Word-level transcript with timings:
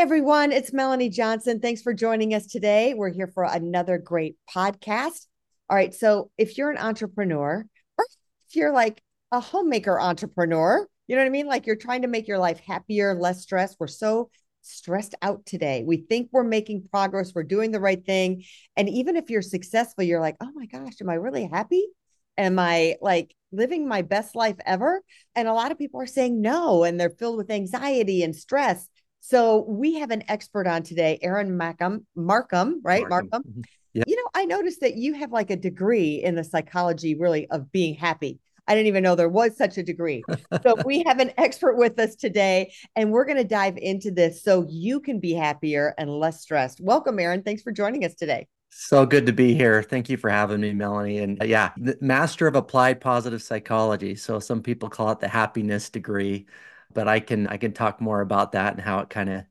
Everyone, 0.00 0.50
it's 0.50 0.72
Melanie 0.72 1.10
Johnson. 1.10 1.60
Thanks 1.60 1.82
for 1.82 1.92
joining 1.92 2.32
us 2.32 2.46
today. 2.46 2.94
We're 2.94 3.12
here 3.12 3.26
for 3.26 3.44
another 3.44 3.98
great 3.98 4.36
podcast. 4.48 5.26
All 5.68 5.76
right, 5.76 5.94
so 5.94 6.30
if 6.38 6.56
you're 6.56 6.70
an 6.70 6.78
entrepreneur 6.78 7.66
or 7.98 8.06
if 8.48 8.56
you're 8.56 8.72
like 8.72 9.02
a 9.30 9.40
homemaker 9.40 10.00
entrepreneur, 10.00 10.88
you 11.06 11.16
know 11.16 11.20
what 11.20 11.26
I 11.26 11.30
mean? 11.30 11.46
Like 11.46 11.66
you're 11.66 11.76
trying 11.76 12.00
to 12.00 12.08
make 12.08 12.26
your 12.26 12.38
life 12.38 12.60
happier, 12.60 13.14
less 13.14 13.42
stressed. 13.42 13.76
We're 13.78 13.88
so 13.88 14.30
stressed 14.62 15.14
out 15.20 15.44
today. 15.44 15.84
We 15.86 15.98
think 15.98 16.30
we're 16.32 16.44
making 16.44 16.88
progress, 16.90 17.34
we're 17.34 17.42
doing 17.42 17.70
the 17.70 17.78
right 17.78 18.02
thing. 18.02 18.44
And 18.78 18.88
even 18.88 19.16
if 19.16 19.28
you're 19.28 19.42
successful, 19.42 20.02
you're 20.02 20.18
like, 20.18 20.36
oh 20.40 20.50
my 20.54 20.64
gosh, 20.64 20.94
am 21.02 21.10
I 21.10 21.14
really 21.16 21.44
happy? 21.44 21.86
Am 22.38 22.58
I 22.58 22.96
like 23.02 23.36
living 23.52 23.86
my 23.86 24.00
best 24.00 24.34
life 24.34 24.56
ever? 24.64 25.02
And 25.34 25.46
a 25.46 25.52
lot 25.52 25.72
of 25.72 25.78
people 25.78 26.00
are 26.00 26.06
saying 26.06 26.40
no, 26.40 26.84
and 26.84 26.98
they're 26.98 27.10
filled 27.10 27.36
with 27.36 27.50
anxiety 27.50 28.22
and 28.22 28.34
stress. 28.34 28.88
So 29.20 29.64
we 29.68 29.94
have 29.96 30.10
an 30.10 30.24
expert 30.28 30.66
on 30.66 30.82
today, 30.82 31.18
Aaron 31.22 31.56
Marcum, 31.56 32.04
Marcum, 32.16 32.80
right? 32.82 33.04
Marcum. 33.04 33.28
Marcum. 33.30 33.42
Mm-hmm. 33.42 34.02
You 34.06 34.16
know, 34.16 34.28
I 34.34 34.44
noticed 34.44 34.80
that 34.80 34.96
you 34.96 35.14
have 35.14 35.32
like 35.32 35.50
a 35.50 35.56
degree 35.56 36.22
in 36.22 36.36
the 36.36 36.44
psychology, 36.44 37.16
really, 37.16 37.48
of 37.50 37.72
being 37.72 37.94
happy. 37.94 38.38
I 38.68 38.74
didn't 38.74 38.86
even 38.86 39.02
know 39.02 39.16
there 39.16 39.28
was 39.28 39.56
such 39.56 39.78
a 39.78 39.82
degree. 39.82 40.22
so 40.62 40.76
we 40.84 41.02
have 41.04 41.18
an 41.18 41.32
expert 41.38 41.76
with 41.76 41.98
us 41.98 42.14
today, 42.14 42.72
and 42.94 43.10
we're 43.10 43.24
going 43.24 43.36
to 43.36 43.44
dive 43.44 43.76
into 43.76 44.12
this 44.12 44.44
so 44.44 44.64
you 44.68 45.00
can 45.00 45.18
be 45.18 45.32
happier 45.32 45.94
and 45.98 46.08
less 46.08 46.40
stressed. 46.40 46.80
Welcome, 46.80 47.18
Aaron. 47.18 47.42
Thanks 47.42 47.62
for 47.62 47.72
joining 47.72 48.04
us 48.04 48.14
today. 48.14 48.46
So 48.70 49.04
good 49.04 49.26
to 49.26 49.32
be 49.32 49.54
here. 49.54 49.82
Thank 49.82 50.08
you 50.08 50.16
for 50.16 50.30
having 50.30 50.60
me, 50.60 50.72
Melanie. 50.72 51.18
And 51.18 51.42
uh, 51.42 51.46
yeah, 51.46 51.72
master 52.00 52.46
of 52.46 52.54
applied 52.54 53.00
positive 53.00 53.42
psychology. 53.42 54.14
So 54.14 54.38
some 54.38 54.62
people 54.62 54.88
call 54.88 55.10
it 55.10 55.18
the 55.18 55.28
happiness 55.28 55.90
degree 55.90 56.46
but 56.92 57.08
I 57.08 57.20
can 57.20 57.46
I 57.46 57.56
can 57.56 57.72
talk 57.72 58.00
more 58.00 58.20
about 58.20 58.52
that 58.52 58.74
and 58.74 58.82
how 58.82 59.00
it 59.00 59.10
kind 59.10 59.30
of 59.30 59.44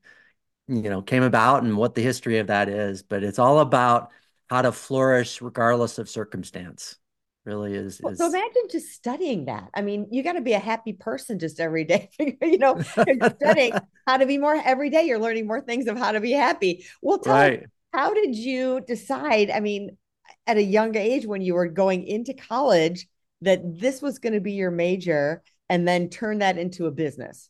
you 0.68 0.90
know 0.90 1.02
came 1.02 1.24
about 1.24 1.64
and 1.64 1.78
what 1.78 1.96
the 1.96 2.02
history 2.02 2.40
of 2.40 2.48
that 2.48 2.70
is. 2.70 3.04
But 3.04 3.24
it's 3.24 3.40
all 3.40 3.60
about 3.60 4.12
how 4.50 4.62
to 4.62 4.72
flourish 4.72 5.42
regardless 5.42 5.98
of 5.98 6.10
circumstance. 6.10 6.98
Really 7.46 7.74
is, 7.74 8.02
is... 8.02 8.18
So 8.18 8.28
imagine 8.28 8.64
just 8.70 8.92
studying 8.92 9.46
that. 9.46 9.70
I 9.74 9.82
mean, 9.82 10.08
you 10.12 10.24
got 10.24 10.34
to 10.34 10.42
be 10.42 10.54
a 10.54 10.60
happy 10.60 10.94
person 10.94 11.40
just 11.40 11.60
every 11.60 11.84
day. 11.84 12.10
you 12.20 12.58
know, 12.58 12.80
studying 12.82 13.74
how 14.08 14.18
to 14.18 14.26
be 14.26 14.38
more 14.38 14.56
every 14.56 14.90
day. 14.90 15.06
You're 15.06 15.20
learning 15.20 15.48
more 15.48 15.62
things 15.62 15.88
of 15.88 15.98
how 15.98 16.12
to 16.12 16.20
be 16.20 16.32
happy. 16.32 16.86
Well, 17.02 17.18
tell 17.18 17.34
right. 17.34 17.62
me, 17.62 17.68
how 17.94 18.14
did 18.14 18.36
you 18.36 18.82
decide? 18.82 19.50
I 19.50 19.62
mean, 19.62 19.98
at 20.46 20.58
a 20.58 20.64
young 20.64 20.96
age 20.96 21.26
when 21.26 21.42
you 21.42 21.54
were 21.54 21.68
going 21.68 22.06
into 22.06 22.34
college, 22.34 23.08
that 23.42 23.62
this 23.80 24.02
was 24.02 24.20
going 24.20 24.34
to 24.34 24.42
be 24.42 24.54
your 24.54 24.72
major 24.72 25.42
and 25.70 25.88
then 25.88 26.10
turn 26.10 26.40
that 26.40 26.58
into 26.58 26.86
a 26.88 26.92
business? 26.92 27.50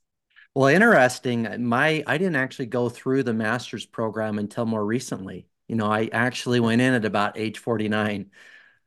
Well, 0.56 0.68
interesting. 0.68 1.48
My 1.66 2.04
I 2.06 2.18
didn't 2.18 2.36
actually 2.36 2.66
go 2.68 2.90
through 2.90 3.24
the 3.24 3.34
master's 3.34 3.86
program 3.86 4.40
until 4.40 4.66
more 4.66 4.86
recently. 4.86 5.48
You 5.68 5.76
know, 5.76 5.86
I 5.86 6.10
actually 6.12 6.60
went 6.60 6.82
in 6.82 6.94
at 6.94 7.06
about 7.06 7.38
age 7.38 7.60
49. 7.60 8.32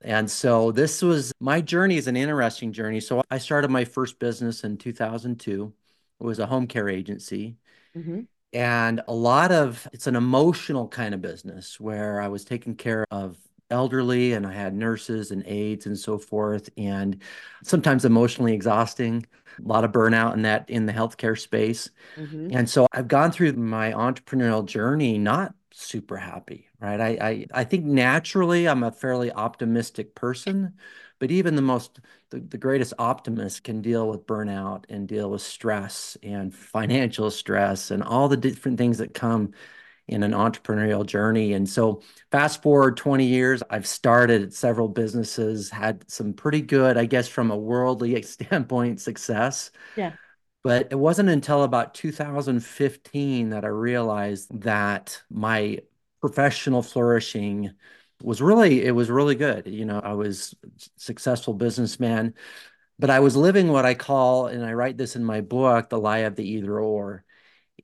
And 0.03 0.29
so 0.29 0.73
this 0.73 1.01
was 1.01 1.33
my 1.41 1.61
journey 1.61 1.97
is 1.97 2.09
an 2.09 2.17
interesting 2.17 2.73
journey. 2.73 3.01
So 3.01 3.23
I 3.31 3.39
started 3.39 3.71
my 3.71 3.85
first 3.85 4.19
business 4.19 4.65
in 4.65 4.77
2002. 4.77 5.73
It 6.21 6.25
was 6.25 6.41
a 6.41 6.47
home 6.47 6.67
care 6.67 6.89
agency. 6.89 7.57
Mm-hmm. 7.97 8.23
And 8.53 9.01
a 9.09 9.15
lot 9.15 9.53
of 9.53 9.89
it's 9.93 10.09
an 10.09 10.17
emotional 10.17 10.89
kind 10.89 11.15
of 11.15 11.23
business 11.23 11.79
where 11.81 12.21
I 12.21 12.29
was 12.29 12.45
taking 12.45 12.75
care 12.75 13.07
of 13.11 13.39
elderly 13.73 14.34
and 14.34 14.47
I 14.47 14.53
had 14.53 14.75
nurses 14.75 15.33
and 15.33 15.42
aides 15.47 15.87
and 15.87 15.98
so 15.98 16.19
forth, 16.19 16.70
and 16.77 17.20
sometimes 17.64 18.05
emotionally 18.05 18.55
exhausting, 18.55 19.27
a 19.58 19.69
lot 19.69 19.85
of 19.85 19.92
burnout 19.92 20.35
in 20.35 20.42
that 20.42 20.70
in 20.70 20.86
the 20.86 20.92
healthcare 20.92 21.39
space. 21.39 21.91
Mm-hmm. 22.17 22.51
And 22.52 22.70
so 22.70 22.86
I've 22.92 23.08
gone 23.08 23.33
through 23.33 23.55
my 23.55 23.92
entrepreneurial 23.92 24.64
journey 24.64 25.19
not 25.19 25.55
super 25.73 26.17
happy, 26.17 26.69
right? 26.80 27.01
I, 27.01 27.08
I 27.20 27.47
I 27.63 27.64
think 27.64 27.85
naturally 27.85 28.69
I'm 28.69 28.83
a 28.83 28.92
fairly 28.92 29.33
optimistic 29.33 30.14
person, 30.14 30.74
but 31.18 31.30
even 31.30 31.57
the 31.57 31.63
most 31.63 32.01
the, 32.30 32.41
the 32.41 32.58
greatest 32.58 32.95
optimist 32.98 33.64
can 33.64 33.83
deal 33.83 34.08
with 34.08 34.27
burnout 34.27 34.85
and 34.89 35.08
deal 35.08 35.30
with 35.30 35.42
stress 35.42 36.17
and 36.23 36.55
financial 36.55 37.30
stress 37.30 37.91
and 37.91 38.02
all 38.02 38.29
the 38.29 38.36
different 38.36 38.79
things 38.79 38.98
that 38.98 39.14
come 39.14 39.52
in 40.08 40.23
an 40.23 40.33
entrepreneurial 40.33 41.07
journey. 41.07 41.52
And 41.52 41.68
so, 41.68 42.02
fast 42.30 42.63
forward 42.63 42.96
20 42.96 43.24
years, 43.27 43.63
I've 43.70 43.86
started 43.86 44.52
several 44.52 44.89
businesses, 44.89 45.70
had 45.70 46.08
some 46.11 46.33
pretty 46.33 46.61
good, 46.61 46.96
I 46.96 47.07
guess, 47.07 47.29
from 47.29 47.51
a 47.51 47.57
worldly 47.57 48.20
standpoint, 48.23 49.01
success. 49.01 49.70
Yeah. 49.96 50.12
But 50.64 50.89
it 50.91 50.98
wasn't 50.98 51.29
until 51.29 51.64
about 51.64 51.95
2015 51.95 53.51
that 53.51 53.64
I 53.64 53.68
realized 53.68 54.61
that 54.62 55.20
my 55.29 55.80
professional 56.20 56.83
flourishing 56.83 57.73
was 58.23 58.41
really 58.41 58.85
it 58.85 58.92
was 58.92 59.11
really 59.11 59.35
good 59.35 59.67
you 59.67 59.85
know 59.85 60.01
i 60.01 60.12
was 60.12 60.55
successful 60.96 61.55
businessman 61.55 62.35
but 62.98 63.11
i 63.11 63.20
was 63.20 63.36
living 63.36 63.68
what 63.68 63.85
i 63.85 63.95
call 63.95 64.46
and 64.46 64.64
i 64.64 64.73
write 64.73 64.96
this 64.96 65.17
in 65.17 65.24
my 65.24 65.41
book 65.41 65.89
the 65.89 65.98
lie 65.98 66.18
of 66.18 66.36
the 66.36 66.48
either 66.48 66.79
or 66.79 67.24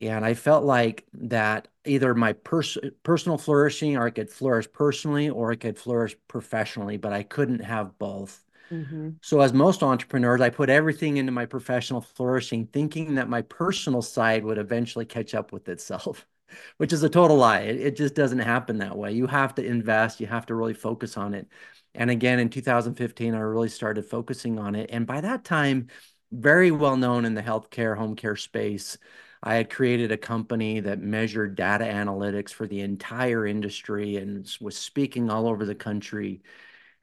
and 0.01 0.23
I 0.25 0.33
felt 0.33 0.63
like 0.63 1.05
that 1.13 1.67
either 1.85 2.13
my 2.13 2.33
pers- 2.33 2.77
personal 3.03 3.37
flourishing 3.37 3.97
or 3.97 4.05
I 4.05 4.11
could 4.11 4.29
flourish 4.29 4.71
personally 4.71 5.29
or 5.29 5.51
I 5.51 5.55
could 5.55 5.77
flourish 5.77 6.15
professionally, 6.27 6.97
but 6.97 7.13
I 7.13 7.23
couldn't 7.23 7.59
have 7.59 7.97
both. 7.97 8.43
Mm-hmm. 8.71 9.09
So, 9.21 9.41
as 9.41 9.51
most 9.51 9.81
entrepreneurs, 9.81 10.41
I 10.41 10.49
put 10.49 10.69
everything 10.69 11.17
into 11.17 11.31
my 11.31 11.45
professional 11.45 12.01
flourishing, 12.01 12.67
thinking 12.67 13.15
that 13.15 13.27
my 13.27 13.41
personal 13.41 14.01
side 14.01 14.43
would 14.43 14.59
eventually 14.59 15.05
catch 15.05 15.33
up 15.33 15.51
with 15.51 15.67
itself, 15.69 16.27
which 16.77 16.93
is 16.93 17.03
a 17.03 17.09
total 17.09 17.37
lie. 17.37 17.61
It, 17.61 17.81
it 17.81 17.95
just 17.95 18.13
doesn't 18.13 18.39
happen 18.39 18.77
that 18.77 18.97
way. 18.97 19.11
You 19.11 19.25
have 19.27 19.55
to 19.55 19.65
invest, 19.65 20.19
you 20.19 20.27
have 20.27 20.45
to 20.47 20.55
really 20.55 20.75
focus 20.75 21.17
on 21.17 21.33
it. 21.33 21.47
And 21.95 22.11
again, 22.11 22.39
in 22.39 22.49
2015, 22.49 23.33
I 23.33 23.39
really 23.39 23.69
started 23.69 24.05
focusing 24.05 24.59
on 24.59 24.75
it. 24.75 24.91
And 24.93 25.07
by 25.07 25.21
that 25.21 25.43
time, 25.43 25.87
very 26.31 26.69
well 26.69 26.95
known 26.95 27.25
in 27.25 27.33
the 27.33 27.41
healthcare, 27.41 27.97
home 27.97 28.15
care 28.15 28.35
space. 28.35 28.99
I 29.41 29.55
had 29.55 29.69
created 29.69 30.11
a 30.11 30.17
company 30.17 30.79
that 30.81 30.99
measured 30.99 31.55
data 31.55 31.85
analytics 31.85 32.51
for 32.51 32.67
the 32.67 32.81
entire 32.81 33.45
industry 33.47 34.17
and 34.17 34.49
was 34.61 34.77
speaking 34.77 35.29
all 35.29 35.47
over 35.47 35.65
the 35.65 35.75
country 35.75 36.41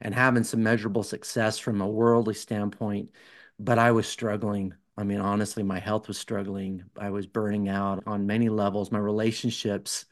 and 0.01 0.13
having 0.15 0.43
some 0.43 0.63
measurable 0.63 1.03
success 1.03 1.59
from 1.59 1.81
a 1.81 1.87
worldly 1.87 2.35
standpoint. 2.35 3.11
But 3.59 3.79
I 3.79 3.91
was 3.91 4.07
struggling. 4.07 4.73
I 4.97 5.03
mean, 5.03 5.19
honestly, 5.21 5.63
my 5.63 5.79
health 5.79 6.07
was 6.07 6.17
struggling. 6.19 6.83
I 6.97 7.09
was 7.11 7.27
burning 7.27 7.69
out 7.69 8.03
on 8.07 8.27
many 8.27 8.49
levels. 8.49 8.91
My 8.91 8.99
relationships, 8.99 10.05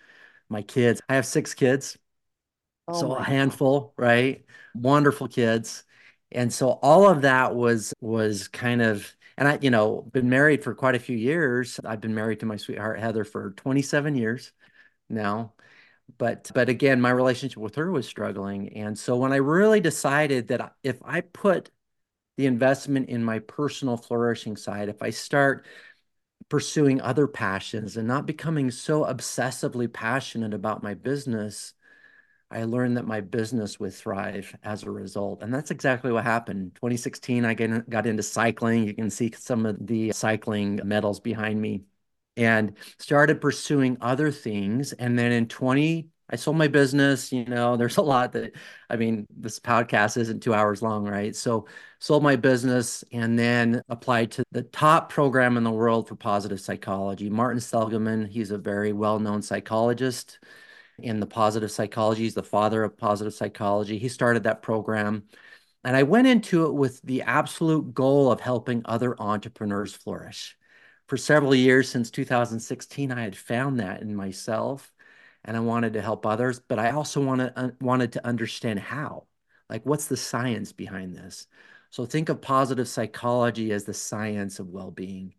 my 0.50 0.62
kids. 0.64 1.02
I 1.10 1.16
have 1.16 1.26
six 1.26 1.54
kids. 1.54 1.98
Oh 2.88 2.94
so 2.94 3.16
a 3.16 3.24
handful, 3.24 3.94
God. 3.98 3.98
right? 3.98 4.46
Wonderful 4.74 5.28
kids. 5.28 5.84
And 6.32 6.52
so 6.54 6.72
all 6.82 7.08
of 7.10 7.22
that 7.24 7.56
was 7.56 7.94
was 8.02 8.48
kind 8.48 8.82
of 8.82 9.16
and 9.38 9.48
I, 9.48 9.60
you 9.62 9.70
know, 9.70 10.02
been 10.14 10.30
married 10.30 10.64
for 10.64 10.74
quite 10.74 10.96
a 10.96 11.00
few 11.00 11.18
years. 11.18 11.80
I've 11.84 12.02
been 12.02 12.16
married 12.16 12.40
to 12.42 12.46
my 12.46 12.58
sweetheart 12.58 13.00
Heather 13.00 13.24
for 13.24 13.52
27 13.52 14.16
years 14.16 14.52
now. 15.10 15.54
But 16.18 16.52
but 16.54 16.70
again, 16.70 17.02
my 17.02 17.12
relationship 17.12 17.58
with 17.58 17.76
her 17.76 17.92
was 17.92 18.08
struggling. 18.08 18.74
And 18.78 18.98
so 18.98 19.18
when 19.18 19.34
I 19.34 19.38
really 19.38 19.82
decided 19.82 20.50
that 20.50 20.76
if 20.84 21.00
I 21.04 21.22
put 21.22 21.72
the 22.38 22.48
investment 22.48 23.10
in 23.10 23.24
my 23.24 23.40
personal 23.40 23.98
flourishing 23.98 24.58
side, 24.58 24.90
if 24.90 25.02
I 25.04 25.12
start 25.12 25.66
pursuing 26.50 27.02
other 27.02 27.28
passions 27.28 27.98
and 27.98 28.08
not 28.08 28.26
becoming 28.26 28.72
so 28.72 29.06
obsessively 29.06 29.92
passionate 29.92 30.54
about 30.54 30.84
my 30.84 30.96
business, 30.96 31.75
I 32.56 32.64
learned 32.64 32.96
that 32.96 33.06
my 33.06 33.20
business 33.20 33.82
would 33.82 33.94
thrive 33.94 34.56
as 34.64 34.84
a 34.84 34.90
result. 34.90 35.44
And 35.44 35.54
that's 35.54 35.72
exactly 35.72 36.12
what 36.14 36.24
happened. 36.24 36.76
2016, 36.76 37.44
I 37.44 37.54
got 37.54 38.08
into 38.08 38.24
cycling. 38.24 38.88
You 38.88 38.94
can 38.94 39.10
see 39.10 39.34
some 39.38 39.66
of 39.66 39.86
the 39.86 40.14
cycling 40.14 40.80
medals 40.86 41.20
behind 41.20 41.62
me 41.62 41.84
and 42.38 42.78
started 42.98 43.42
pursuing 43.42 43.98
other 44.00 44.32
things. 44.32 44.94
And 44.94 45.20
then 45.20 45.34
in 45.34 45.50
20, 45.50 46.08
I 46.30 46.36
sold 46.38 46.56
my 46.56 46.70
business. 46.70 47.34
You 47.34 47.44
know, 47.44 47.76
there's 47.78 47.98
a 47.98 48.02
lot 48.02 48.32
that, 48.32 48.54
I 48.90 48.96
mean, 48.96 49.28
this 49.30 49.60
podcast 49.60 50.16
isn't 50.16 50.42
two 50.42 50.54
hours 50.54 50.82
long, 50.82 51.06
right? 51.06 51.36
So, 51.36 51.68
sold 52.00 52.24
my 52.24 52.38
business 52.38 53.04
and 53.12 53.38
then 53.38 53.82
applied 53.90 54.32
to 54.32 54.44
the 54.52 54.64
top 54.64 55.10
program 55.10 55.58
in 55.58 55.64
the 55.64 55.72
world 55.72 56.08
for 56.08 56.16
positive 56.16 56.62
psychology. 56.62 57.30
Martin 57.30 57.60
Seligman, 57.60 58.26
he's 58.28 58.52
a 58.52 58.58
very 58.58 58.94
well 58.94 59.20
known 59.20 59.42
psychologist 59.42 60.40
in 61.00 61.20
the 61.20 61.26
positive 61.26 61.72
psychology. 61.72 62.24
He's 62.24 62.34
the 62.34 62.44
father 62.44 62.84
of 62.84 62.98
positive 62.98 63.34
psychology. 63.34 63.98
He 63.98 64.10
started 64.10 64.44
that 64.44 64.62
program. 64.62 65.24
And 65.84 65.96
I 65.96 66.04
went 66.04 66.28
into 66.28 66.66
it 66.66 66.74
with 66.74 67.02
the 67.04 67.22
absolute 67.24 67.94
goal 67.94 68.32
of 68.32 68.40
helping 68.40 68.82
other 68.86 69.20
entrepreneurs 69.22 69.94
flourish. 69.94 70.58
For 71.08 71.18
several 71.18 71.54
years 71.54 71.90
since 71.90 72.10
2016, 72.10 73.12
I 73.12 73.22
had 73.22 73.38
found 73.38 73.80
that 73.80 74.02
in 74.02 74.16
myself 74.16 74.92
and 75.44 75.56
I 75.56 75.60
wanted 75.60 75.94
to 75.94 76.02
help 76.02 76.26
others, 76.26 76.60
but 76.60 76.80
I 76.80 76.92
also 76.92 77.24
wanted, 77.24 77.54
uh, 77.56 77.70
wanted 77.80 78.14
to 78.14 78.26
understand 78.26 78.80
how. 78.80 79.28
Like, 79.70 79.86
what's 79.86 80.08
the 80.08 80.18
science 80.18 80.72
behind 80.72 81.16
this? 81.16 81.46
So, 81.92 82.06
think 82.06 82.30
of 82.30 82.42
positive 82.42 82.88
psychology 82.88 83.72
as 83.72 83.84
the 83.84 83.94
science 83.94 84.60
of 84.60 84.68
well 84.68 84.90
being. 84.90 85.36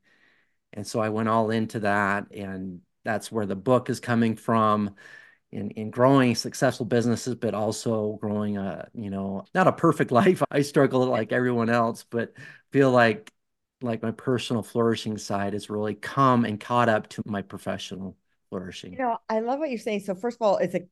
And 0.73 0.87
so 0.87 1.01
I 1.01 1.09
went 1.09 1.29
all 1.29 1.51
into 1.51 1.81
that 1.81 2.31
and 2.33 2.81
that's 3.05 3.33
where 3.33 3.47
the 3.47 3.57
book 3.57 3.89
is 3.89 4.01
coming 4.01 4.37
from 4.37 4.95
in 5.57 5.71
in 5.71 5.91
growing 5.91 6.35
successful 6.35 6.87
businesses, 6.87 7.35
but 7.35 7.55
also 7.55 8.19
growing 8.21 8.59
a, 8.59 8.89
you 8.95 9.11
know, 9.11 9.45
not 9.55 9.67
a 9.67 9.73
perfect 9.73 10.13
life. 10.23 10.43
I 10.51 10.61
struggle 10.61 11.05
like 11.07 11.33
everyone 11.33 11.71
else, 11.71 12.05
but 12.09 12.35
feel 12.71 12.91
like 12.91 13.33
like 13.83 14.03
my 14.03 14.11
personal 14.11 14.63
flourishing 14.63 15.19
side 15.19 15.55
has 15.55 15.69
really 15.69 15.95
come 15.95 16.45
and 16.45 16.61
caught 16.61 16.89
up 16.89 17.09
to 17.09 17.23
my 17.27 17.43
professional 17.43 18.17
flourishing. 18.51 18.93
You 18.93 18.99
know, 18.99 19.19
I 19.29 19.41
love 19.41 19.59
what 19.59 19.71
you're 19.71 19.79
saying. 19.79 20.01
So 20.01 20.15
first 20.15 20.37
of 20.41 20.47
all, 20.47 20.59
it's 20.59 20.75
a 20.75 20.83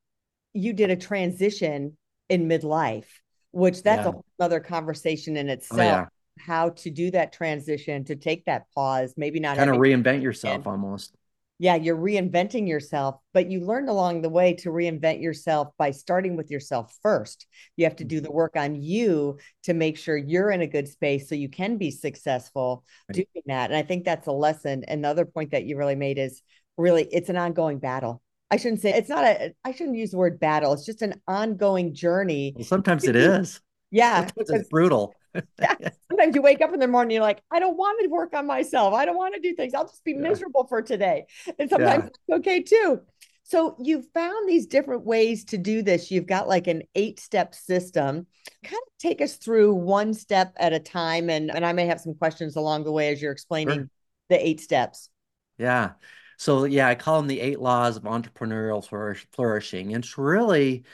you 0.54 0.72
did 0.72 0.90
a 0.90 0.96
transition 0.96 1.96
in 2.28 2.48
midlife, 2.48 3.06
which 3.52 3.82
that's 3.82 4.06
yeah. 4.06 4.12
a 4.38 4.42
other 4.42 4.60
conversation 4.60 5.36
in 5.36 5.48
itself. 5.48 5.80
Oh, 5.80 5.84
yeah. 5.84 6.06
How 6.36 6.70
to 6.70 6.90
do 6.90 7.12
that 7.12 7.32
transition, 7.32 8.04
to 8.06 8.16
take 8.16 8.46
that 8.46 8.64
pause, 8.74 9.14
maybe 9.16 9.38
not 9.38 9.56
kind 9.56 9.70
of 9.70 9.76
reinvent 9.76 10.20
yourself 10.20 10.66
almost 10.66 11.14
yeah, 11.58 11.76
you're 11.76 11.96
reinventing 11.96 12.66
yourself, 12.66 13.16
but 13.32 13.50
you 13.50 13.60
learned 13.60 13.88
along 13.88 14.22
the 14.22 14.28
way 14.28 14.54
to 14.54 14.70
reinvent 14.70 15.22
yourself 15.22 15.68
by 15.78 15.92
starting 15.92 16.36
with 16.36 16.50
yourself 16.50 16.96
first. 17.02 17.46
You 17.76 17.84
have 17.84 17.96
to 17.96 18.04
mm. 18.04 18.08
do 18.08 18.20
the 18.20 18.32
work 18.32 18.56
on 18.56 18.82
you 18.82 19.38
to 19.64 19.74
make 19.74 19.96
sure 19.96 20.16
you're 20.16 20.50
in 20.50 20.62
a 20.62 20.66
good 20.66 20.88
space 20.88 21.28
so 21.28 21.34
you 21.34 21.48
can 21.48 21.76
be 21.76 21.90
successful 21.90 22.84
right. 23.08 23.14
doing 23.14 23.44
that. 23.46 23.70
And 23.70 23.76
I 23.76 23.82
think 23.82 24.04
that's 24.04 24.26
a 24.26 24.32
lesson. 24.32 24.84
And 24.88 25.04
the 25.04 25.08
other 25.08 25.24
point 25.24 25.52
that 25.52 25.64
you 25.64 25.76
really 25.76 25.94
made 25.94 26.18
is 26.18 26.42
really 26.76 27.04
it's 27.12 27.28
an 27.28 27.36
ongoing 27.36 27.78
battle. 27.78 28.20
I 28.50 28.56
shouldn't 28.56 28.82
say 28.82 28.92
it's 28.92 29.08
not 29.08 29.24
a 29.24 29.54
I 29.64 29.72
shouldn't 29.72 29.96
use 29.96 30.10
the 30.10 30.18
word 30.18 30.40
battle. 30.40 30.72
It's 30.72 30.84
just 30.84 31.02
an 31.02 31.20
ongoing 31.28 31.94
journey. 31.94 32.52
Well, 32.56 32.64
sometimes 32.64 33.04
it 33.04 33.16
is. 33.16 33.60
Yeah. 33.90 34.26
Sometimes 34.26 34.50
it's 34.50 34.68
brutal 34.68 35.14
yeah. 35.60 35.90
Sometimes 36.14 36.36
you 36.36 36.42
wake 36.42 36.60
up 36.60 36.72
in 36.72 36.78
the 36.78 36.86
morning, 36.86 37.16
you're 37.16 37.24
like, 37.24 37.42
I 37.50 37.58
don't 37.58 37.76
want 37.76 38.00
to 38.00 38.08
work 38.08 38.34
on 38.34 38.46
myself. 38.46 38.94
I 38.94 39.04
don't 39.04 39.16
want 39.16 39.34
to 39.34 39.40
do 39.40 39.52
things. 39.52 39.74
I'll 39.74 39.88
just 39.88 40.04
be 40.04 40.12
yeah. 40.12 40.18
miserable 40.18 40.64
for 40.68 40.80
today. 40.80 41.26
And 41.58 41.68
sometimes 41.68 42.04
yeah. 42.04 42.36
it's 42.36 42.38
okay 42.38 42.62
too. 42.62 43.00
So 43.42 43.76
you've 43.82 44.06
found 44.14 44.48
these 44.48 44.68
different 44.68 45.04
ways 45.04 45.44
to 45.46 45.58
do 45.58 45.82
this. 45.82 46.12
You've 46.12 46.28
got 46.28 46.46
like 46.46 46.68
an 46.68 46.82
eight 46.94 47.18
step 47.18 47.52
system. 47.52 48.28
Kind 48.62 48.80
of 48.86 48.98
take 49.00 49.20
us 49.20 49.34
through 49.34 49.74
one 49.74 50.14
step 50.14 50.52
at 50.56 50.72
a 50.72 50.78
time. 50.78 51.28
And, 51.30 51.52
and 51.52 51.66
I 51.66 51.72
may 51.72 51.86
have 51.86 52.00
some 52.00 52.14
questions 52.14 52.54
along 52.54 52.84
the 52.84 52.92
way 52.92 53.08
as 53.08 53.20
you're 53.20 53.32
explaining 53.32 53.74
sure. 53.74 53.90
the 54.28 54.46
eight 54.46 54.60
steps. 54.60 55.10
Yeah. 55.58 55.94
So, 56.38 56.62
yeah, 56.64 56.86
I 56.86 56.94
call 56.94 57.18
them 57.18 57.26
the 57.26 57.40
eight 57.40 57.58
laws 57.58 57.96
of 57.96 58.04
entrepreneurial 58.04 58.86
flourish, 58.86 59.26
flourishing. 59.32 59.94
And 59.94 60.04
it's 60.04 60.16
really, 60.16 60.84